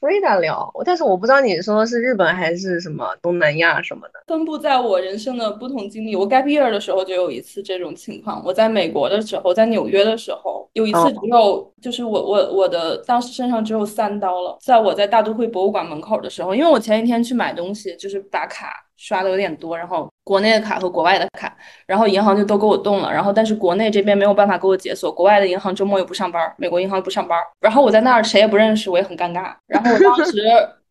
[0.00, 4.20] 瑞达聊，但是我不知道你说的是日本还是什么东南亚什么的。
[4.26, 8.42] 分布在我人生的不同经历，我 gap year 的时候就有一次这种情况。
[8.44, 18.72] 我在美国的时候，在纽约的时候，有一次只有就是我我我的当时身上只有三刀了，在我在大都会博物馆门口的时候，因为我前一天去买东西，就是打卡。
[19.00, 30.42] 刷的有点多，然后国内的卡和国外的卡，然后银行就都给我动了，然后但是国内这边没有办法给我解锁，国外的银行周末又不上班，美国银行不上班，然后我在那儿谁也不认识，我也很尴尬，然后我当时。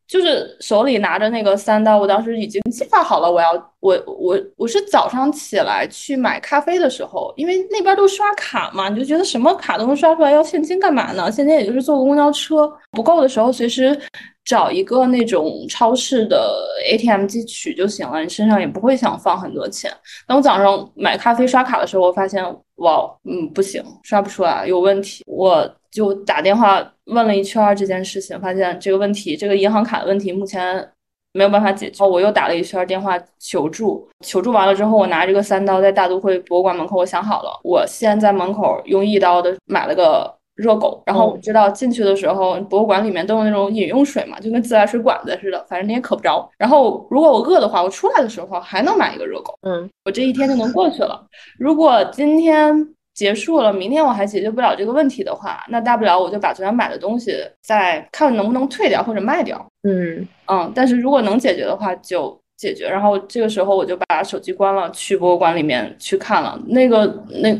[0.09, 11.31] 就是手里拿着那个三刀，我当时已经计划好了，我要我我我是早上起来去买咖啡的时候，因为那边都刷卡嘛，你就觉得什么卡都能刷出来，要现金干嘛呢？
[11.31, 13.95] 现金也就是坐个公交车不够的时候，随时
[14.43, 16.57] 找一个那种超市的
[16.89, 19.93] ATM 机取就行了，你身上也不会想放很多钱。
[20.25, 22.43] 当我早上买咖啡刷卡的时候，我发现
[22.77, 25.71] 哇，嗯，不行，刷不出来，有问题，我。
[25.91, 30.87] 就打电话问了一圈这件事情，发现这个问题，这个银行卡的问题目前
[31.33, 32.05] 没有办法解决。
[32.05, 46.49] 我又打了一圈电话求助，求助完了之后，我拿这个三刀在大都会博物馆门口，我想好了，我先在门口用一刀的买了个热狗，然后我知道进去的时候，博物馆里面都有那种饮用水嘛，就跟自来水管子似的，反正你也渴不着。
[46.57, 51.25] 然后如果我饿的话，我出来的时候还能买一个热狗，嗯，我这一天就能过去了。
[51.57, 52.75] 如果今天
[53.19, 59.59] 结束了，明天我还解决不了这个问题的话，那大不了我就把昨天买的东西再看能不能退掉或者卖掉。
[59.83, 62.87] 嗯嗯，但是如果能解决的话就解决。
[62.87, 67.05] 然后这个时候我就把手机关了，去博物馆里面去看了那个
[67.41, 67.59] 那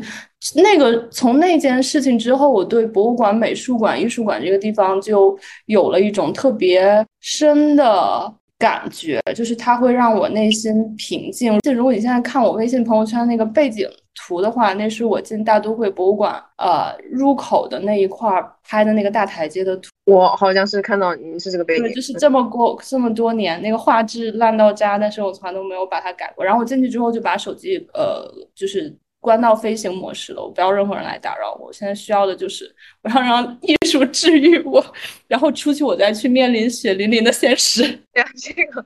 [0.54, 11.58] 那个从那件事情之后，我对博物馆、美术馆、艺术馆这个地方就有了一种特别深的感觉，就是它会让我内心平静。
[11.60, 19.88] 就如果你现在看我微信朋友圈那个背景图的话，那是我进大都会博物馆呃入口的那一块儿拍的那个大台阶的图。
[20.04, 26.44] 我好像是看到你是这个背对，景，就是这么过这么多年，那个画质烂到渣，但是我从来都没有把它改过。
[26.44, 31.66] 然后我进去之后就把手机呃，就是关到飞行模式了，我不要任何人来打扰我。
[31.66, 34.84] 我现在需要的就是 我要让艺术治愈我，
[35.28, 37.82] 然后出去我再去面临血淋淋的现实。
[38.36, 38.84] 这个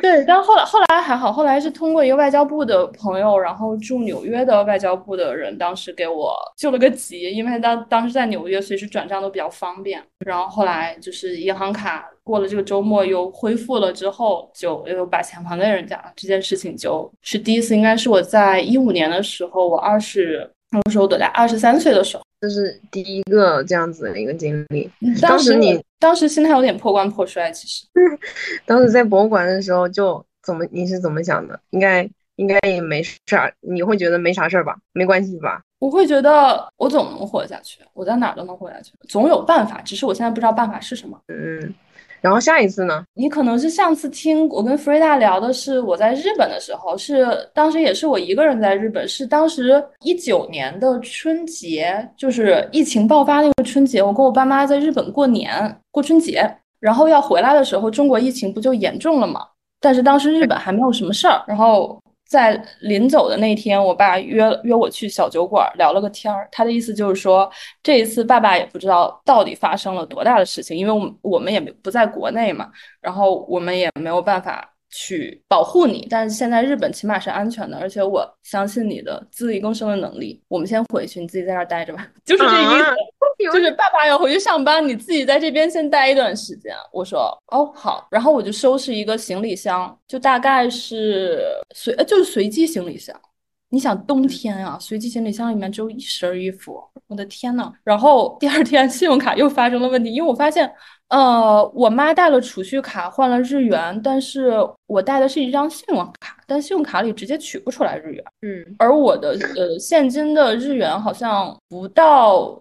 [0.00, 10.02] 对，但后来后来还好，后来是通过一个外交部的朋友，然后驻纽约的外交部的人，当时给我救了个急，因为当当时在纽约，随时转账都比较方便。
[10.24, 16.12] 然后后来就是银行卡过了这个周末又恢复了之后，就又把钱还给人家了。
[16.16, 21.26] 这件事情就是第一次，应该是我在一五年的时候，我二十那个时候多大？
[21.34, 22.22] 二十三岁的时候。
[22.40, 24.88] 这是第一个这样子的一个经历。
[25.20, 27.84] 当当时你当时心态有点破罐破摔，其实。
[28.64, 31.58] 当时在博物馆的时候，就怎么你是怎么想的？
[31.70, 34.76] 应该应该也没事儿，你会觉得没啥事儿吧？
[34.92, 35.62] 没关系吧？
[35.78, 41.18] 我会觉得我总能活下去，我在哪儿都能活下去，总有办法，只是我现在不知道办法是什么。
[41.28, 41.74] 嗯，
[42.20, 43.04] 然后下一次呢？
[43.14, 56.48] 你可能是上次听我跟 Frida 聊的是我在日本的时候，是当时也是我一个人在日本，是当时一九年的春节，就是疫情爆发那个春节，我跟我爸妈在日本过年过春节，
[56.80, 59.40] 然后要回来的时候，中国疫情不就严重了吗？
[59.80, 66.48] 但是当时日本还没有什么事儿，然后在临走的那天，我爸约约我去小酒馆聊了个天儿。
[66.50, 67.50] 他的意思就是说，
[67.82, 76.06] 这一次爸爸也不知道到底发生了多大的事情，因为我们我们也不在国内嘛，然后我们也没有办法去保护你。
[76.10, 80.42] 但是现在日本起码是安全的，而且我相信你的自力更生的能力。
[80.48, 82.82] 我们先回去，你自己在这儿待着吧， 就是这意思。
[82.82, 82.94] 啊
[83.52, 86.74] 就是爸爸要回去上班，你自己在这边先待一段时间。
[86.90, 91.44] 我说哦好，然后我就收拾一个行李箱，就大概是
[91.74, 93.14] 随呃就是随机行李箱。
[93.68, 97.70] 你想冬天啊，随机行李箱里面只有一身衣服，我的天呐！
[97.84, 100.72] 然后第二天信用卡又发生了问题，因为我发现，
[101.08, 104.54] 呃，我妈带了储蓄卡换了日元，但是
[104.86, 108.24] 我带的是一张信用卡，但信用卡里直接取不出来日元。
[108.42, 112.60] 嗯而我的呃现金的日元好像不到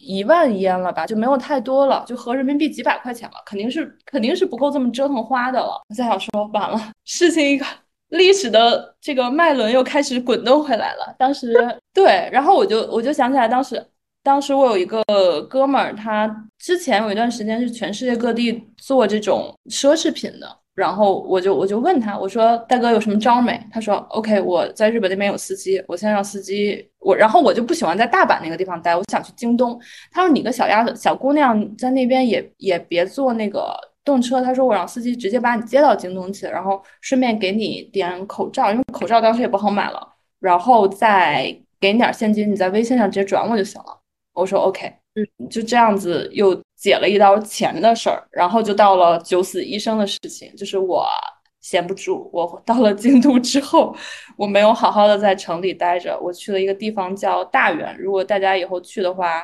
[0.00, 5.80] 一万烟了吧，就没有太多了，就合人民币几百块钱了，肯定是肯定是不够这么折腾花的了。
[5.88, 7.64] 我在想说，完了，事情一个
[8.10, 11.14] 历史的这个脉轮又开始滚动回来了。
[11.18, 11.56] 当时
[11.94, 13.84] 对，然后我就我就想起来，当时
[14.26, 15.04] 当时我有一个
[15.48, 16.26] 哥们儿，他
[16.58, 20.58] 之前有一段时间是全世界各地做这种奢侈品的。
[20.74, 23.56] 然后我就我就问他，我说大哥有什么招没？
[23.70, 29.80] 他说 OK，我在日本那边有司机，我先让司机我，然后我就不喜欢在大阪那个地方待，我想去京东。
[30.10, 43.98] 他说你个小丫头、小姑娘在那边也也别坐那个动车，他说我让司机直接把你接到京东去，然后顺便给你点口罩，因为口罩当时也不好买了，然后再给你点现金，你在微信上直接转我就行了。
[44.36, 51.04] 我说 OK，嗯，就这样子又解了一刀钱的事儿，然后就到了九死一生的事情，就是我
[51.60, 53.96] 闲不住，我到了京都之后，
[54.36, 59.42] 我没有好好的在城里待着，我去了一个地方叫大原，如果大家以后去的话。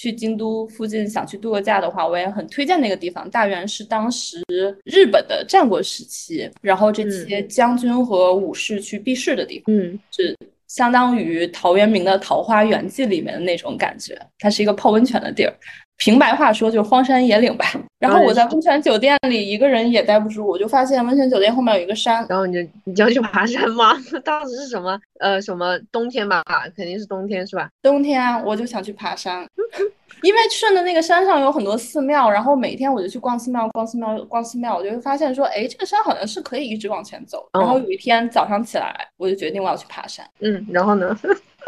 [0.00, 3.28] 去京都附近想去度个假的话，我也很推荐那个地方。
[3.30, 4.40] 大原是当时
[4.84, 9.74] 日本的战国时期，然后这些将军和武士去避世的地方。
[9.74, 10.36] 嗯是
[10.68, 15.52] 相当于陶渊明的《桃花源记》里面的那种感觉，它是一个泡温泉的地儿。
[15.98, 17.66] 平白话说就是荒山野岭吧。
[17.98, 23.92] 然后我在温泉酒店里一个人也待不住，我就发现温泉酒店后面有一个山，然后你就你就要去爬山吗？
[24.24, 26.42] 当时是什么呃什么冬天吧，
[26.76, 27.68] 肯定是冬天是吧？
[27.82, 29.44] 冬天啊我就想去爬山，
[30.22, 37.48] 因为顺着那个山上有很多寺庙，然后每天我就去逛寺庙、逛寺庙、逛寺庙，我就会发现说，哎，这个山好像是可以一直往前走。
[37.52, 40.24] 然后有一天早上起来，我就决定我要去爬山。
[40.38, 41.18] 嗯，然后呢？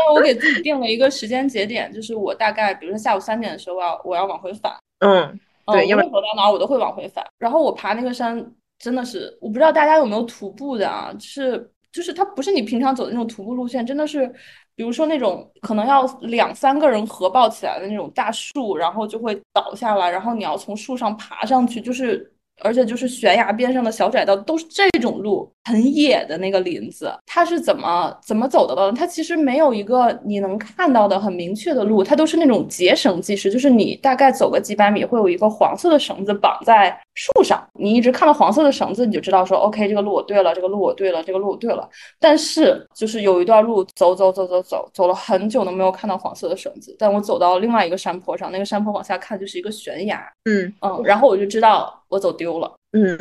[0.06, 4.72] 那我给自己定了一个时间节点，就是我大概比如说下午三点的时候，我要我要往回返。
[5.00, 7.24] 嗯，对，因为走到哪儿我都会往回返。
[7.38, 8.44] 然后我爬那个山
[8.78, 14.26] 真的是，我不知道大家有没有徒步的啊，就是就是它不是你平常走的那种徒步路线，真的是
[14.74, 28.92] 比如说那种可能要两三个人合抱起来的那种大树，然后就会倒下来，然后你要从树上爬上去，就是而且就是悬崖边上的小窄道，都是这种路，很野的那个林子，它是怎么怎么走的呢？
[28.96, 41.88] 它其实没有一个你能看到的很明确的路，它都是那种结绳计时，就是你大概走个几百米，会有一个黄色的绳子绑在树上，你一直看到黄色的绳子，你就知道说 OK，这个路我对了，这个路我对了，这个路我对了。
[42.18, 52.72] 但是就是有一段路走走走走走，走了很久都没有看到黄色的绳子，但我走到另外一个山坡上，那个山坡往下看就是一个悬崖，嗯嗯，然后我就知道我走丢了。
[52.92, 53.16] 嗯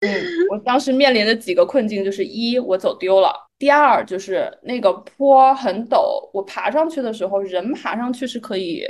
[0.00, 8.86] 嗯，我当时面临的几个困境就是：一，我走丢了；第二，就是那个坡很陡，我爬上去的时候，人爬上去是可以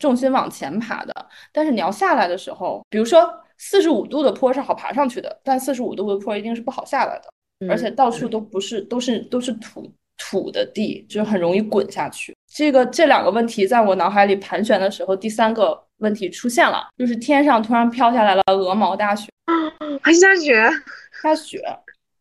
[0.00, 1.14] 重心往前爬的，
[1.52, 12.34] 但是你要下来的时候，比如说四十五度的坡是好爬上去的，但四十五度的坡一定是不好下来的，而且到处都不是，都是都是土土的地，就是很容易滚下去。
[12.52, 19.28] 这个这两个问题在我脑海里盘旋的时候，第三个问题出现了，就是天上突然飘下来了鹅毛大雪。
[20.02, 20.68] 还下雪，
[21.22, 21.60] 下雪，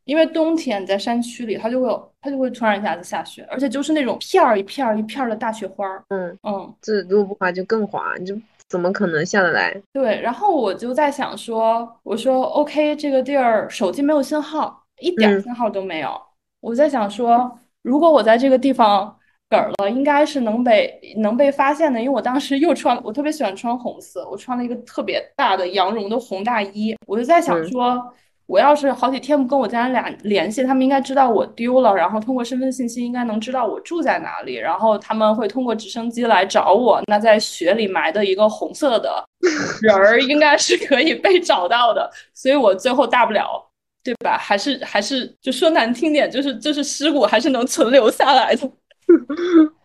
[0.09, 6.01] 因为冬天你在山区里，它就会有，它就会突然一下子下雪，而且就是那种片儿一片儿一片儿的大雪花儿。
[6.07, 8.35] 嗯嗯，这如果不滑就更滑，你就
[8.67, 9.79] 怎么可能下得来？
[9.93, 10.19] 对。
[10.19, 16.19] 然后我就在想说，我说 OK，这个地儿手机没有信号，一点嗯信号都没有。
[16.59, 19.15] 我在想说，如果我在这个地方
[19.47, 28.13] 梗儿了，应该是能被能被发现的，因为我当时又穿，我特别喜欢穿红色，我穿了一个特别大的羊绒的红大衣，我就在想嗯说。
[28.49, 36.99] 我要是好几天不跟我家人俩联系，他们应该知道我丢了，然后通过身份信息应该能知道我住在哪里，然后他们会通过直升机来找我。
[37.05, 39.23] 那在雪里埋的一个红色的
[39.83, 42.09] 人儿，应该是可以被找到的。
[42.33, 43.63] 所以我最后大不了，
[44.03, 44.35] 对吧？
[44.35, 48.71] 还是还是就说难听点，就是就是尸骨还是能存留下来的。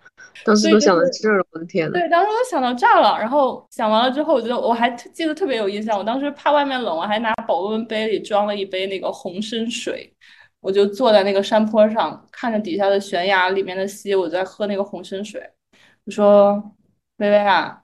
[0.44, 1.92] 当时都想到这儿了，我的天呐。
[1.92, 5.96] 对，当时都想到这儿了，然后想完了之后，我觉得我还记得特别有印象。
[5.96, 10.12] 我当时怕外面冷，我还拿保温杯里装了一杯那个红参水，
[10.60, 15.40] 我就坐在那个山坡上，看着底下的悬崖里面的溪，我在喝那个红参水。
[16.04, 16.72] 我说
[17.18, 17.82] ：“薇薇啊，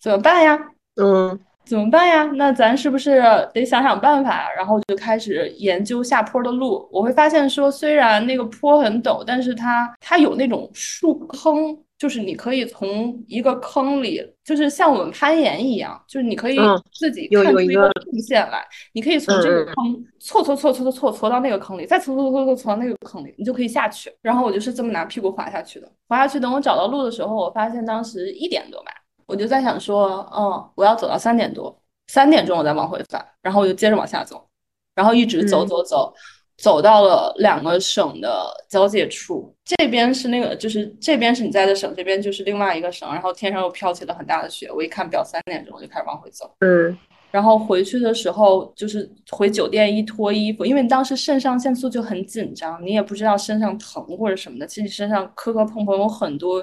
[0.00, 0.58] 怎么办呀？
[0.96, 2.24] 嗯怎么办呀？
[2.34, 3.22] 那咱是不是
[3.54, 4.50] 得想想办法？
[4.56, 6.88] 然后就开始研究下坡的路。
[6.92, 24.12] 我会发现说，虽然那个坡很陡，但是它它有那种树坑，就是你可以从一个坑里，就是像我们攀岩一样，就是你可以嗯自己看出一个有有一个路线来，你可以从这个坑错错错错错错错到那个坑里，再错错错错错到那个坑里，你就可以下去。
[24.20, 25.90] 然后我就是这么拿屁股滑下去的。
[26.08, 28.92] 滑下去，等我找到路的时候，我发现当时一点多吧。
[29.32, 31.74] 我就在想说，嗯，我要走到三点多，
[32.08, 34.46] 三点钟我再往回返，然后我就接着往下走，
[34.94, 35.68] 然后一直走嗯。
[35.68, 36.14] 走走，
[36.58, 46.54] 走到了两个省的交界处，这边是那个，就是这边是你在的省，这边就是另外一个省，然后天上又飘起了很大的雪，我一看表三点钟，我就开始往回走。
[46.60, 46.98] 嗯。
[47.30, 56.62] 然后回去的时候，就是回酒店一脱衣服，因为你当时肾上腺素就很紧张，你也不知道身上疼或者什么的，其实你身上磕磕碰碰有很多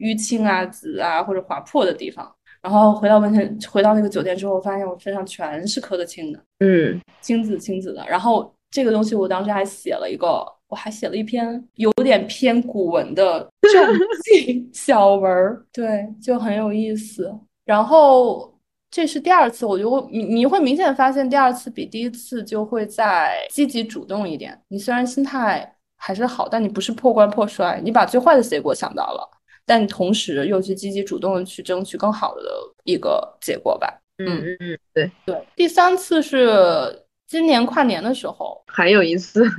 [0.00, 2.30] 淤青啊、紫啊或者划破的地方。
[2.60, 8.04] 然后回到温泉，回到那个酒店之后，发现我身上全是磕的青的，嗯青紫青紫的。
[8.06, 13.90] 然后这个东西我当时还写了一个，我还写了一篇有点偏古文的 传
[14.24, 17.34] 记小文儿，对，就很有意思。
[17.64, 18.54] 然后
[18.90, 24.60] 这是第二次，我就会你你会明显发现第二次比第一次就会再积极主动一点。
[24.68, 29.39] 你虽然心态还是好，但你不是破罐破摔，你把最坏的结果想到了，
[29.70, 32.42] 但同时又去积极主动的去争取更好的
[32.82, 33.86] 一个结果吧。
[34.18, 39.44] 嗯嗯嗯，对，对，第三次是今年跨年的时候，还有一次，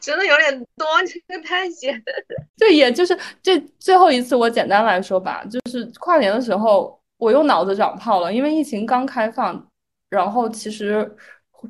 [0.00, 2.02] 真的有点多，这个太险。
[2.58, 9.64] 对，也就是这最后一次，我简单来说吧，就是跨年的时候，我又脑子长泡了，因为疫情刚开放，
[10.10, 11.08] 然后其实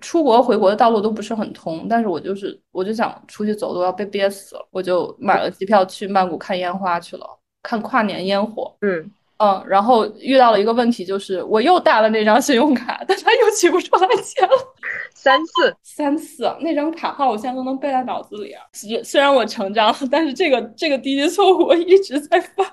[0.01, 7.27] 出国回国的道路都不是很通，但是我就是我就想出去走走，要被憋死了，我就买了机票去曼谷看烟花去了，
[7.63, 8.75] 看跨年烟火。
[8.81, 14.55] 嗯嗯，然后遇到了一个问题，就是我又带了那张信用卡，但它又取不出来钱了。
[15.13, 18.63] 三次，三次，那张卡号我现在都能背在脑子里啊。
[18.73, 22.67] 虽虽然我成长了，但是这个这个低级错误我一直在犯。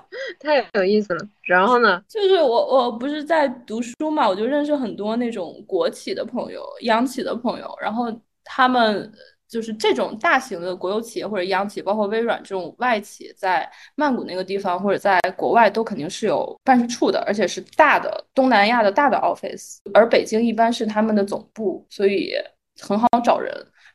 [0.44, 1.26] 太有意思了。
[1.42, 2.02] 然后呢？
[2.08, 8.06] 就是我我不是在读书嘛，我就认识很多那种国企的朋友、央企的朋友，然后
[8.44, 9.10] 他们
[9.48, 22.32] 就是这种大型的国有企业或者央企，包括微软这种外企，在曼谷那个地方或者在国外都肯定是有办事处的，而且是大的东南亚的大的 office，而北京一般是他们的总部，所以
[22.80, 23.52] 很好找人。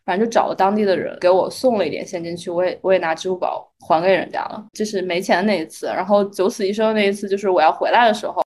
[0.10, 4.66] 反正就找了当地的人给我送了一点现金去，我也我也拿支付宝还给人家了。
[4.74, 8.42] 就是没钱的那一次，然后九死一生的那一次就是我要回来的时候，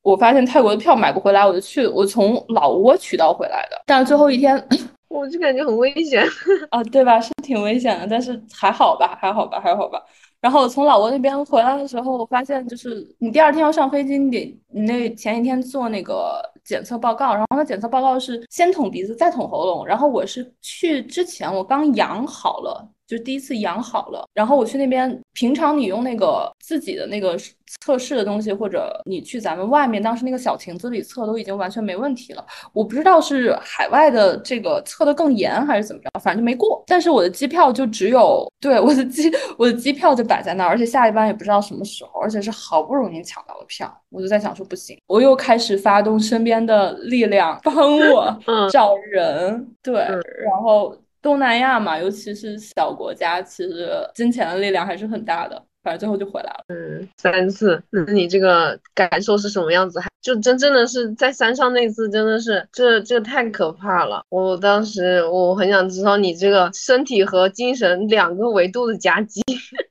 [0.00, 4.56] 我发现泰国的票买不回来，我就去我从老挝取道回来的，但是最后一天。
[5.08, 6.24] 我就感觉很危险
[6.70, 7.20] 啊，对吧？
[7.20, 10.02] 是挺危险的，但是还好吧，还好吧，还好吧。
[10.40, 22.88] 然后从老挝那边回来的时候，我发现就是你第二天要上飞机，你得你那前一天做那个检测报告，然后那检测报告是先捅鼻子再捅喉咙，然后我是去之前我刚养好了。
[23.06, 25.20] 就第一次养好了，然后我去那边。
[25.36, 27.36] 平常你用那个自己的那个
[27.82, 32.42] 测试的东西，或者你去咱们外面当时那个小亭子里测，都已经完全没问题了。
[32.72, 36.82] 我不知道是海外的这个测的更严还是怎么着，反正就没过。
[36.86, 43.94] 但是我的机票就只有对我的机我的机票就摆在那儿，而且下一班也不知道什么时候，而且是好不容易抢到的票。
[44.08, 48.34] 我就在想说不行，我又开始发动身边的力量帮我
[48.72, 50.00] 找人，对，
[50.42, 50.96] 然后。
[51.26, 55.60] 东南亚嘛，尤其是小国家，其实金钱的力量还是很大的。
[55.82, 56.64] 反正最后就回来了。
[56.68, 59.98] 嗯，三次，那你这个感受是什么样子？
[59.98, 64.22] 还就真正的是在山上那次，真的是这这太可怕了。
[64.28, 69.42] 我当时我很想知道你这个身体和精神两个维度的夹击。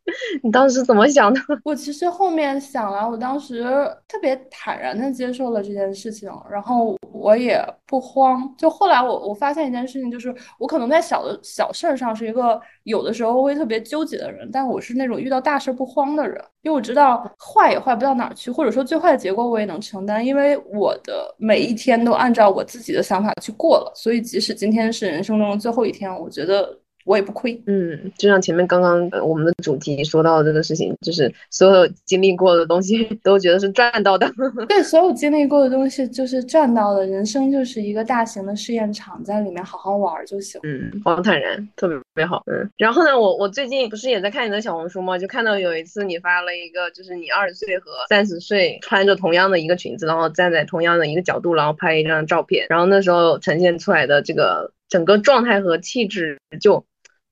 [0.43, 1.39] 你当时怎么想的？
[1.66, 3.64] 我其实后面想了，我当时
[4.08, 8.53] 特别坦然的接受了这件事情，然后我也不慌。
[8.58, 26.78] 就后来我我发现一件事情，就是我可能在小的小事儿上是一个有的时候会特别纠结的人，但我是那种遇到大事不慌的人，因为我知道坏也坏不到哪儿去，或者说最坏的结果我也能承担，因为我的每一天都按照我自己的想法去过了，所以即使今天是人生中的最后一天，我觉得。
[27.06, 34.30] 我也不亏，嗯，就像前面刚刚我们的主题说到的这个事情，就是所有经历过的东西 都觉得是赚到的。
[34.68, 37.06] 对，所有经历过的东西就是赚到的。
[37.06, 40.60] 人生就是一个大型的试验场，在里面好好玩就行。
[40.64, 42.41] 嗯，王坦然，特别特别好。
[42.47, 45.18] 嗯，然后呢，我我最近不是也在看你的小红书吗？
[45.18, 56.84] 就看到有一次你发了一个，就是你二十岁和三十岁穿着同样的一个裙子，然后站在同样的一个角度，然后拍一张照片，然后那时候呈现出来的这个整个状态和气质就。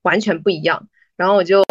[0.03, 0.87] 完全不一样，
[1.17, 1.63] 然后我就。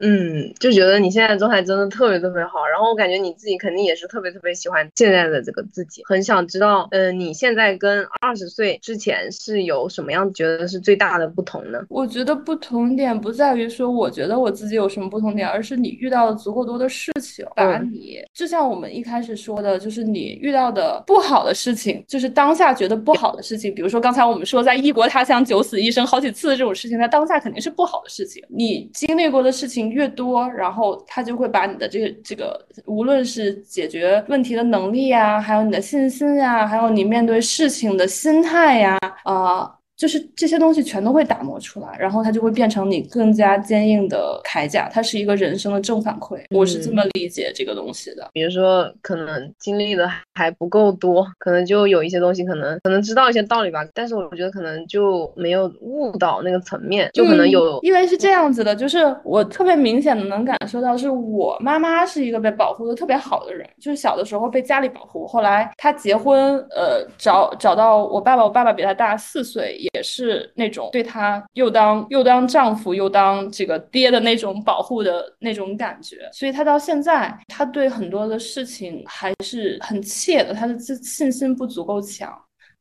[0.00, 11.78] 嗯，就觉得你现在状态真的特别特别好，然后我感觉你自己肯定也是特别特别喜欢现在的这个自己，很想知道，嗯，你现在跟二十岁之前是有什么样觉得是最大的不同呢？
[11.88, 29.83] 我觉得不同点不在于说我觉得我自己有什么不同点，而是你遇到了足够多的事情，把你就像我们一开始说的，就是你遇到的不好的事情，就是当下觉得不好的事情，比如说刚才我们说在异国他乡九死一生好几次的这种事情，在当下肯定是不好的事情，你经历过的事情。
[29.90, 39.78] 越多，然后他就会把你的这个这个，无论是解决问题的能力呀，还有你的信心呀，还有你面对事情的心态呀，啊。
[39.96, 44.88] 就是这些东西全都会打磨出来，然后它就会变成你更加坚硬的铠甲。
[44.92, 48.28] 它是一个人生的正反馈，我是这么理解这个东西的。
[48.32, 57.78] 比如说，可能经历的还不够多，可能就有一些东西，可能可能知道一些道理吧，但是我觉得可能就没有悟到那个层面，就可能有。
[57.82, 69.80] 因为是这样子的，就是我特别明显的能感受到，是我妈妈是一个被保护的特别好的人，就是小的时候被家里保护，后来她结婚，呃，找找到我爸爸，我爸爸比她大四岁。
[69.94, 82.30] 也是那种对他又当又当丈夫又当这个爹的那种保护的那种感觉，所以他到现在他对很多的事情还是很怯的，他的自信心不足够强。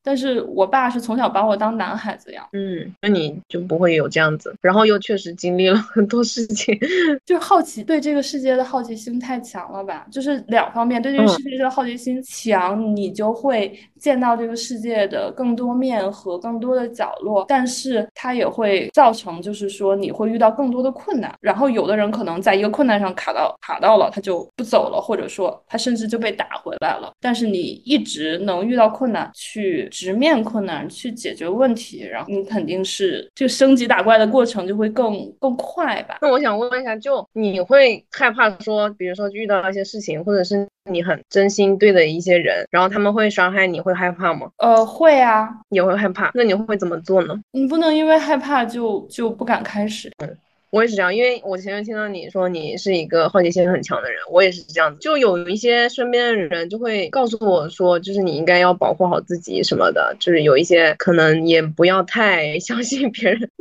[0.04, 6.78] 但是我爸是从小把我当男孩子养，嗯，那你就不会有这样子，然后又确实经历了很多事情，
[7.26, 10.06] 就好奇对这个世界的好奇心太强了吧？
[10.12, 13.74] 就是两方面，对这个世界的好奇心强，你就会。
[14.04, 21.34] 见到这个世界的更多面和更多的角落，但是它也会造成，就是说你会遇到更多的困难。
[21.40, 27.14] 然后有的人可能在一个困难上卡到卡到了，他就不走了，或者说他甚至就被打回来了。
[27.22, 36.18] 但是你一直能遇到困难，去直面困难，去解决问题，然后你肯定是就升级打怪的过程就会更更快吧。
[36.22, 40.68] 那我想问一下，就你会害怕说，比如说遇到一些事情，或者是。
[40.92, 44.50] 你很真心对的一些人，然后他们会伤害你，会害怕吗？
[44.58, 46.30] 呃，会啊，也会害怕。
[46.34, 47.40] 那你会怎么做呢？
[47.54, 50.12] 你不能因为害怕就就不敢开始。
[50.18, 50.38] 嗯，
[50.74, 54.98] 我也是这样，因为我前面听到你说你是一个好奇心很强的人，我也是这样子。
[55.00, 63.52] 就有一些身边的人就会告诉我说，就是你应该要保护好自己什么的，就是有一些可能也不要太相信别人。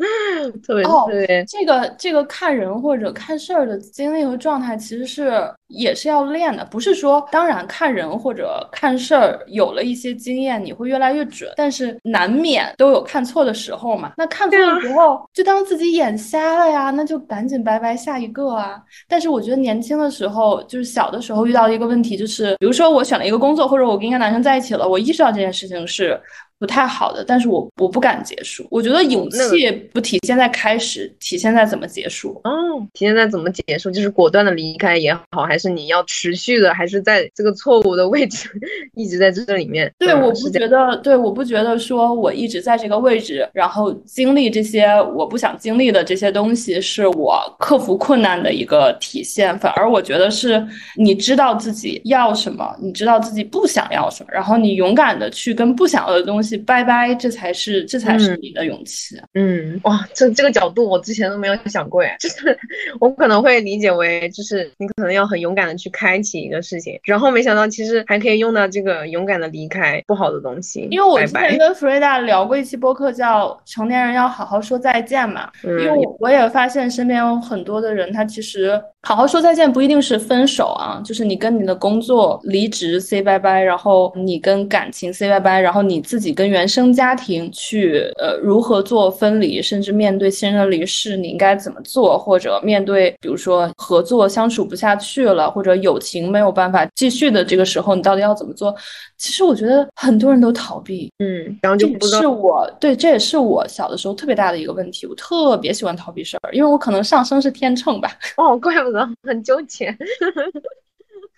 [0.66, 14.12] 特别哦特别，这个这个看人或者看事儿的经历和状态，其实是也是要练的，不是说当然看人或者看事儿有了一些经验，你会越来越准，但是难免都有看错的时候嘛。
[14.16, 18.80] 那看错的时候，就当自己眼瞎了呀，那就赶紧拜拜下一个啊。
[19.08, 26.20] 但是我觉得年轻的时候，就是小的时候遇到一个问题，就是比如说我选了一个工作，或者我跟一个男生在一起了，我意识到这件事情是
[26.60, 28.66] 不太好的，但是我我不敢结束。
[28.70, 32.38] 我觉得勇气不体现在开始，体现在怎么结束。
[32.44, 32.52] 哦，
[32.92, 38.50] 体现在怎么结束，就是果断的离开也好，还是你要持续的，还是在这个错误的位置
[38.94, 39.90] 一直在这里面。
[39.98, 44.86] 对，我不觉得，对，我不觉得说我一直在这个位置，然后经历这些
[45.16, 49.58] 我不想经历的这些东西，是我克服困难的一个体现。
[49.58, 50.62] 反而我觉得是
[50.94, 59.20] 你知道自己要什么，你知道自己不想要什么，然后你勇敢的去跟不想要的东西拜拜，这才是这才是嗯你的勇气。
[59.34, 62.58] 嗯，哇，这这个角度我之前都没有想过哎，就是
[63.00, 71.60] 我可能会理解为，就是你可能要很勇敢的去开启一个事情，然后没想到其实还可以用到这个勇敢的离开不好的东西，因为我之前。
[71.60, 75.50] 跟弗瑞达聊过一期播客，叫《成年人要好好说再见》嘛。
[75.62, 98.74] 因为嗯，我我也发现身边有很多的人，他其实好好说再见不一定是分手啊，就是你跟你的工作离职 say 拜拜，然后你跟感情 say 拜拜，然后你自己跟原生家庭去呃如何做分离，甚至面对亲人的离世，你应该怎么做，或者面对比如说合作相处不下去了，或者友情没有办法继续的这个时候，你到底要怎么做？
[99.18, 105.06] 其实我觉得很多人都逃避，嗯，然后就不知道，我对，这也是我小的时候特别大的一个问题。
[105.06, 109.94] 我特别喜欢逃避事儿，因为我可能上升是天秤吧，哦，怪不得很纠结。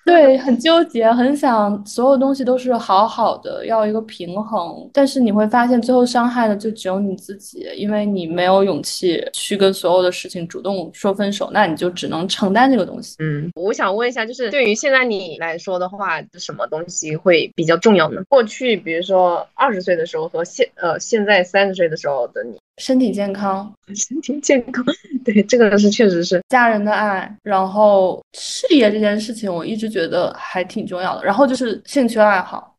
[0.06, 4.90] 对，很纠结，很想所有东西都是好好的，要一个平衡。
[4.92, 13.14] 但是你会发现，最后伤害的就只有你自己，因为你没有勇气去跟所有的事情主动说分手，那你就只能承担这个东西。
[13.20, 18.22] 嗯，我想问一下，就是对于现在你来说的话，什么东西会比较重要呢？
[18.28, 24.84] 过去，比如说二十岁的时候和现呃现在三十岁的时候的你，身体健康， 身体健康，
[25.24, 31.24] 对，这个是确实是，家人的爱，然后事业这件事情，我一直觉得还挺重要的。
[31.24, 32.71] 然后就是兴趣爱好，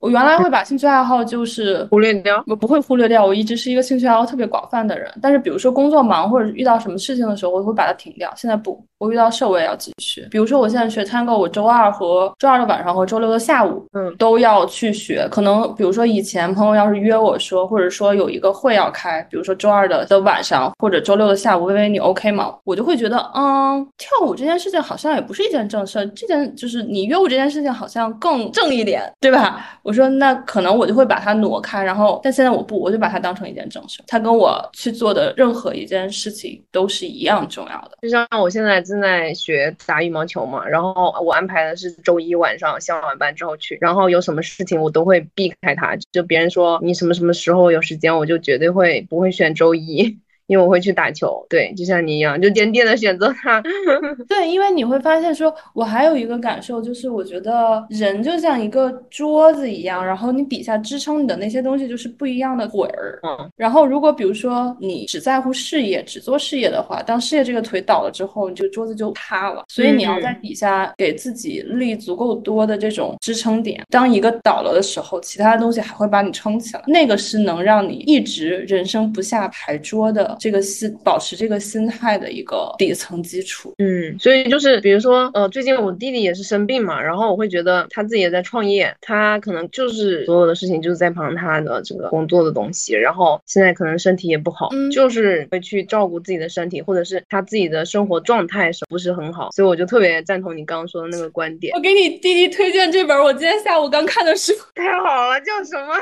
[0.00, 2.42] 我原来会把兴趣爱好就是忽略掉。
[2.46, 5.10] 我不会忽略掉，我一直是一个兴趣爱好特别广泛的人。
[5.20, 8.32] 但是比如说工作忙或者遇到什么事情的时候，我会把它停掉。
[8.36, 10.26] 现在不，我遇到事儿我也要继续。
[10.30, 15.26] 比如说我现在学 Tango，我周二和周二的晚上和周六的下午，嗯都要去学。
[15.30, 22.54] 可能比如说以前朋友要是约我说，或者说有一个会要开，比如说周二的的晚上或者周六的下午，微微你 OK 吗？
[22.64, 29.78] 我就会觉得，嗯，跳舞这件事情好像也不是一件正事儿，这件就是你约我这件事情好像更正一点，对吧？
[29.88, 34.02] 我说那可能我就会把它挪开，然后但现在我不，我就把它当成一件正事。
[34.06, 37.92] 它跟我去做的任何一件事情都是一样重要的。
[38.02, 40.92] 就像我现在正在学打羽毛球嘛，然后
[41.24, 45.96] 我安排的是周一晚上下完班之后去，然后有什么事情我都会避开它。
[46.12, 50.18] 就别人说你什么什么时候有时间，我就绝对会不会选周一，
[50.48, 51.46] 因为我会去打球。
[51.48, 53.62] 对，就像你一样，就坚定的选择它。
[54.28, 63.20] 对，因为你会发现说，我还有一个感受就是，我觉得人就像一个桌子一样，然后你底下支撑你的那些东西就是不一样的腿儿。
[63.22, 69.64] 嗯然后如果比如说你只在乎事业，只做事业的话，当事业这个腿倒了之后，你这个桌子就塌了。
[69.68, 76.82] 所以你要在嗯底下给自己立足够多的这种支撑点，当一个倒了的时候，其他的东西还会把你撑起来。
[76.86, 83.74] 那个是能让你一直人生不下牌桌的这个心，保持这个心态的一个底层基础。
[83.78, 105.94] 嗯，所以就是比如说，呃，最近我弟弟也是生病嘛，然后我会觉得他自己也在创业，他可能就是所有的事情就是在忙他的这个工作的东西，然后现在可能身体也不好，嗯就是会去照顾自己的身体，或者是他自己的生活状态是不是很好，所以我就特别赞同你刚刚说的那个观点我，给你弟弟推荐这本，我今天下午刚看的书，太好了，叫什么？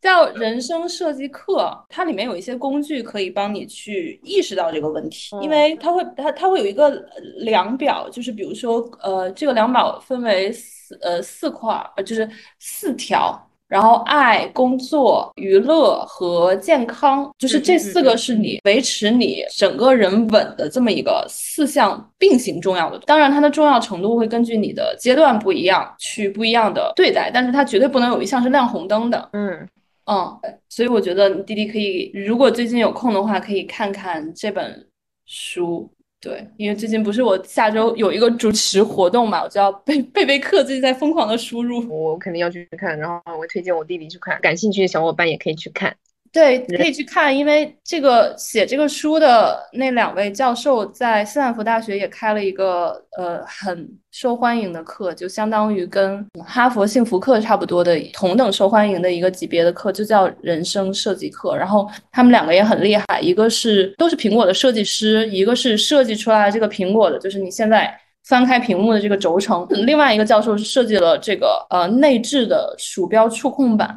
[0.00, 12.28] 叫《人生设计课》，它里面有一些工具可以帮你去意识到这个问题，因嗯为它会它它会有一个呃量表，就是比如说呃，这个量表分为四呃四块儿，呃就是
[12.58, 13.40] 四条。
[13.68, 22.96] 然后，爱、工作、娱乐和健康，就是这四个是你维持你整个人稳的这么一个四项并行重要的。
[23.00, 29.28] 当然，它的重要程度会根据你的阶段不一样去不一样的对待，但是它绝对不能有一项是亮红灯的。
[29.32, 29.68] 嗯
[30.06, 34.86] 嗯，所以我觉得你弟弟可以，如果最近有空的话，可以看看这本
[35.24, 35.90] 书。
[36.18, 41.86] 对，因为最近不是我下周有一个主持活动嘛，我就要背背背课， 最近在疯狂的输入。
[41.88, 45.94] 我肯定要去看，然后我推荐我弟弟去看，感兴趣的小伙伴也可以去看。
[46.32, 61.56] 对，可以去看，因为这个写这个书的那两位教授在斯坦福大学也开了一个呃很受欢迎的课，就相当于跟哈佛幸福课差不多的同等受欢迎的一个级别的课，就叫人生设计课。
[61.56, 69.66] 然后他们两个也很厉害，一个是都是苹果的设计师，一个是设计出来这个苹果的，就是你现在翻开屏幕的这个轴承。
[69.70, 73.96] 另外一个教授是设计了这个呃内置的鼠标触控板。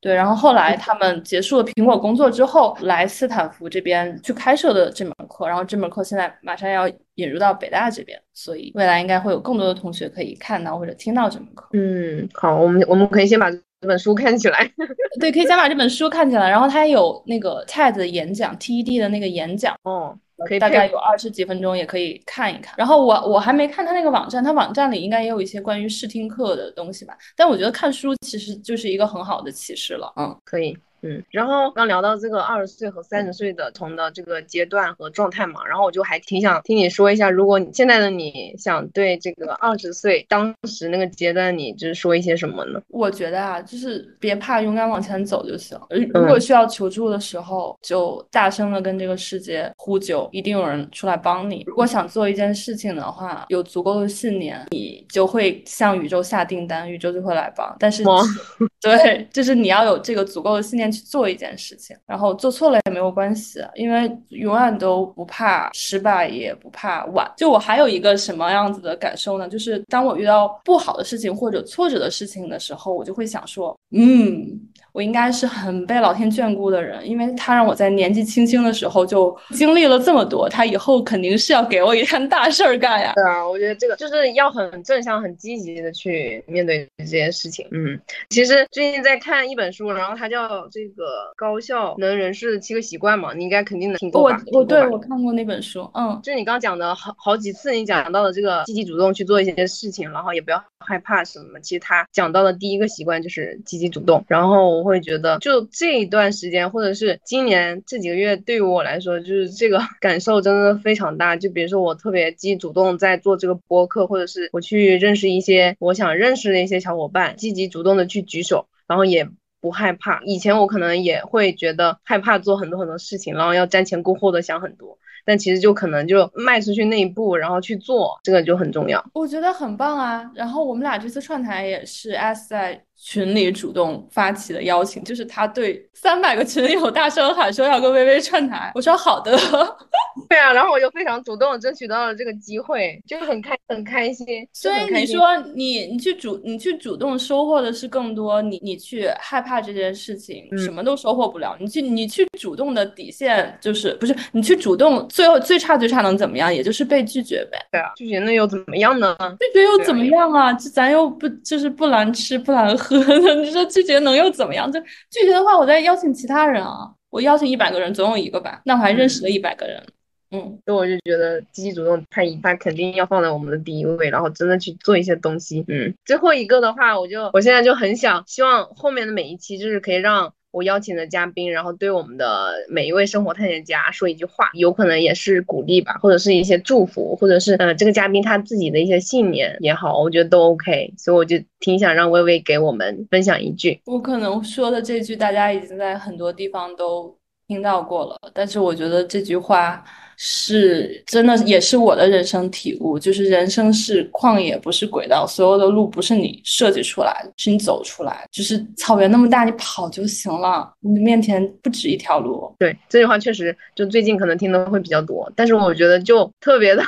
[0.00, 11.68] 对，然后后来他们结束了苹果工作之后，来斯坦福这边去开设的这门课，然后这门课现在马上要引入到北大这边，所以未来应该会有更多的同学可以看到或者听到这门课。
[11.74, 13.50] 嗯，好，我们我们可以先把
[13.80, 14.70] 这本书看起来。
[15.20, 19.76] 对，可以先把这本书看起来，然后他有那个 TED 的演讲，TED 的那个演讲。
[19.82, 20.18] 哦。
[20.46, 22.74] 可以大概有二十几分钟，也可以看一看。
[22.78, 27.14] 然后我我还没看他那个网站，他网站里应该也有一些关于试听课的东西吧。
[27.36, 30.10] 但我觉得看书其实就是一个很好的启示了。
[30.16, 30.74] 嗯，可以。
[31.02, 42.82] 嗯，然后刚聊到这个二十岁和三十岁的同的这个阶段和状态嘛，然后我就还挺想听你说一下，如果你现在的你想对这个二十岁当时那个阶段你就是说一些什么呢？
[42.88, 45.78] 我觉得啊，就是别怕，勇敢往前走就行。
[46.12, 51.64] 如果需要求助的时候，就大声的跟这个世界呼救，一定有人出来帮你。
[51.66, 57.74] 如果想做一件事情的话，有足够的信念，你就会向宇宙下订单，宇宙就会来帮。
[57.78, 58.04] 但是，
[58.82, 60.89] 对，就是你要有这个足够的信念。
[60.90, 67.30] 去做一件事情，然后做错了也没有关系，因为永远都不怕失败，也不怕晚。
[67.36, 69.48] 就我还有一个什么样子的感受呢？
[69.48, 74.60] 就是当我遇到不好的事情或者挫折的事情的时候，我就会想说，嗯。
[74.92, 83.12] 我应该是很被老天眷顾的人，因为他让我在年纪轻轻的时候就经历了这么多，他以后肯定是要给我一摊大事儿干呀。
[83.14, 87.66] 对啊，我觉得这个就是要很正向、很积极的去面对这件事情。
[87.70, 87.98] 嗯，
[88.30, 94.40] 其实最近在看一本书，然后它叫这个高效能人士的七个习惯嘛，你应该肯定能听过吧？
[94.52, 101.60] 我我对我看过那本书，嗯，就是你刚刚讲的好好几次，你讲到的这个积极主动去做一些事情，然后也不要害怕什么。
[101.60, 104.79] 其实他讲到的第一个习惯就是积极主动，然后。
[104.80, 111.36] 我会觉得，就这一段时间，或者是今年这几个月，对于我来说，就是这个 感受真的非常大。
[111.36, 119.28] 就比如说，我特别积极主动在做这个播客，或者是我去认识一些我想认识的一些小伙伴，积极主动的去举手，然后也
[119.60, 120.22] 不害怕。
[120.24, 124.98] 以前我可能也会觉得害怕做很多很多事情，然后要瞻前顾后的想很多。
[125.26, 129.04] 但其实就可能就迈出去那一步，然后去做，这个就很重要。
[129.12, 130.28] 我觉得很棒啊。
[130.34, 139.36] 然后我们俩这次串台也是 S 在群里主动发起的邀请，就是他对三百个群友大声喊说要跟微微串台，我说好的。
[140.28, 144.26] 对啊，然后我就非常主动争取到了这个机会，就很开很开心。
[144.52, 151.56] 所以你说你你去主你去主动收获的是更多，你你去害怕这件事情什么都收获不了。
[151.58, 155.06] 你去你去主动的底线就是不是你去主动。
[155.08, 156.54] 最后最差最差能怎么样？
[156.54, 157.58] 也就是被拒绝呗。
[157.72, 159.16] 对啊，拒绝那又怎么样呢？
[159.38, 160.52] 拒绝又怎么样啊？
[160.52, 163.34] 这咱又不就是不难吃不难喝的？
[163.42, 164.70] 你说拒绝能又怎么样？
[164.70, 164.80] 就
[165.10, 166.90] 拒绝的话，我再邀请其他人啊。
[167.10, 168.62] 我邀请一百个人，总有一个吧？
[168.64, 169.82] 那我还认识了一百个人。
[170.30, 175.64] 嗯，所以我就觉得积极主动，他他肯定要放在我们的第一位，然后真的去做一些东西。
[175.66, 180.32] 嗯，最后一个的话，我就我现在就很想希望后面的每一期就是可以让。
[180.52, 190.92] 我邀请的嘉宾，然后对我们的每一位生活探险家说一句话，有可能也是鼓励吧，或者是一些祝福，或者是呃这个嘉宾他自己的一些信念也好，我觉得都 OK。
[190.98, 193.80] 所以我就挺想让微微给我们分享一句。
[193.86, 197.16] 我可能说的这句，大家已经在很多地方都
[197.50, 199.84] 听到过了，但是我觉得这句话。
[200.22, 208.28] 是真的，也是我的人生体悟，就是人生是旷野，不是轨道，所有的路不是你设计出来的，是你走出来。
[208.30, 212.54] 就是草原那么大，你跑就行了，你面前不止一条路。
[212.58, 216.84] 对，这句话确实，就最近可能听的会比较多，但是我觉得就特别的。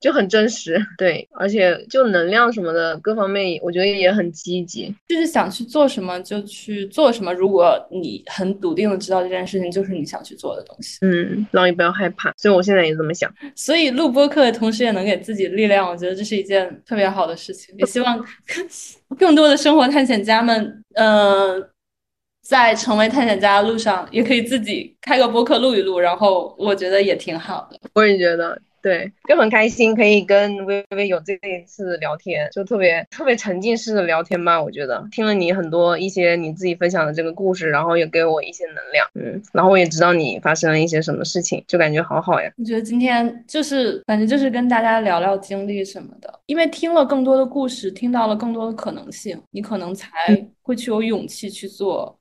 [0.00, 7.32] 就很真实， 对，而且就能量什么的各方面，我觉得也很积极，就是想去做什么就去做什么。
[7.34, 12.32] 如果你很笃定的知道这件事情就是你想去做的东西，嗯，然后也不要害怕。
[12.38, 13.30] 所以我现在也这么想。
[13.54, 17.74] 所以录播课的同时也能给自己力量，我觉得这是一件特别好的事情。
[17.76, 18.24] 也希望
[19.18, 21.62] 更 多的生活探险家们，嗯，
[22.42, 27.78] 在成为探险家的路上，也可以自己开个播客录一录，然后我觉得也挺好的。
[27.92, 28.58] 我也觉得。
[28.82, 34.62] 对，就很开心可以跟微微有这一次聊天，就特别特别沉浸式的聊天吧。
[34.62, 42.50] 我觉得听了你很多一些你自己分享的这个故事，然后也给我一些能量，嗯，然后我也知道你发生了一些什么事情，就感觉好好呀。
[42.56, 50.08] 我觉得今天就是反正就是跟大家聊聊经历什么的，因为听了更多的故事，听到了更多的可能性，你可能才
[50.62, 52.16] 会去有勇气去做。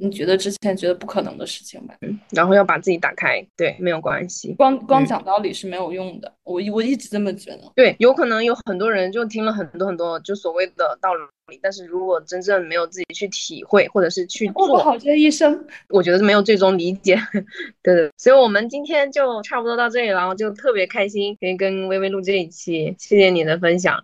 [0.00, 1.94] 你觉得之前觉得不可能的事情吧。
[2.00, 4.54] 嗯，然后要把自己打开，对，没有关系。
[4.54, 7.70] 光光嗯讲道理是没有用的，我我一直这么觉得。
[7.76, 15.66] 对，有可能有很多人就听了很多很多就所谓的道理，但是如果真正没有自己去体会或者是去做，过不好这一生。
[15.90, 17.18] 我觉得是没有最终理解。
[17.82, 24.02] 对对，所以我们今天就差不多到这里了，然后就特别开心可以跟微微录这一期，谢谢你的分享。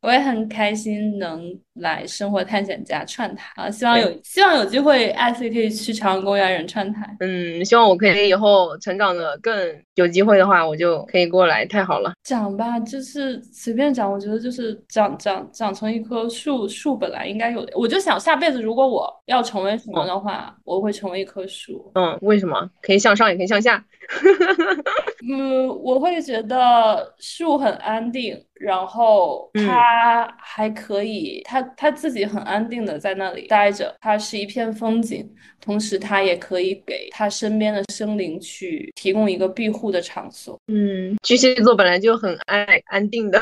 [0.00, 3.70] 我也很开心能来生活探险家串台啊！
[3.70, 7.16] 希望有希望有机会，艾斯可以去朝阳公园人串台。
[7.20, 9.54] 嗯，希望我可以以后成长的更
[9.94, 12.12] 有机会的话，我就可以过来，太好了。
[12.24, 17.72] 长吧，就是随便长，我觉得就是长长长成一棵树，树本来应该有的。
[17.76, 21.90] 我就想下辈子如果我要成为什么的话，我会成为一棵树。
[21.94, 22.68] 嗯，为什么？
[22.82, 23.84] 可以向上，也可以向下。
[25.30, 35.28] 嗯，我会觉得树很安定，然后嗯它还可以，它他自己很安定的在那里待着，它是一片风景，
[35.60, 40.58] 同时它也可以给他身边的生灵去提供一个庇护的场所。
[40.68, 43.40] 嗯，巨蟹座本来就很爱安定的。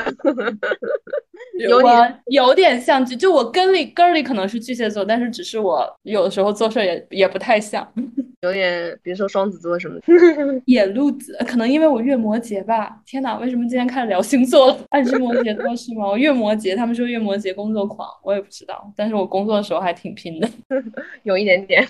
[1.59, 7.87] 有点有点像，就就我根里根儿里可能是巨蟹座，但是只是我有的时候做事儿也也不太像
[8.41, 10.01] 有点，比如说双子座什么的。
[10.65, 12.99] 野路子，可能因为我月摩羯吧。
[13.05, 14.77] 天哪，为什么今天开始聊星座了？
[14.89, 16.07] 暗示摩羯座是吗？
[16.07, 20.49] 我月摩羯，他们说月摩羯工作狂，我也不知道，但是我工作的时候还挺拼的，
[21.23, 21.85] 有一点点。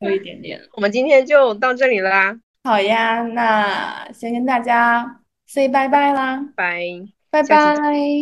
[0.00, 0.60] 有一点点。
[0.74, 7.13] 我们今天就到这里啦，好呀，那先跟大家 say 拜拜啦，拜。
[7.34, 7.74] 拜拜，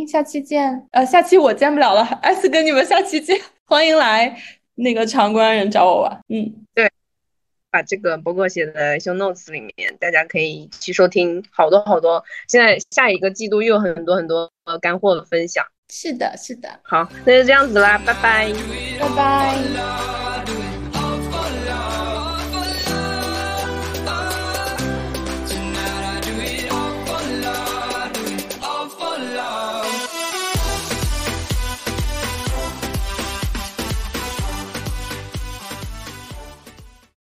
[0.09, 0.87] 下期见。
[0.91, 4.35] 呃，下期我见不了了，艾斯跟你们下期见，欢迎来
[4.77, 6.21] 那个长关人找我玩。
[6.31, 6.51] 嗯。
[6.75, 6.91] 对
[7.71, 12.25] 把这个博客写在 show notes 里面，大家可以去收听好多好多。
[12.49, 15.63] 现在下一个季度又有很多很多呃干货的分享。
[15.91, 18.51] 是的，是的，好，那就这样子啦，拜拜。
[18.99, 19.57] 拜拜。
[19.77, 20.22] love.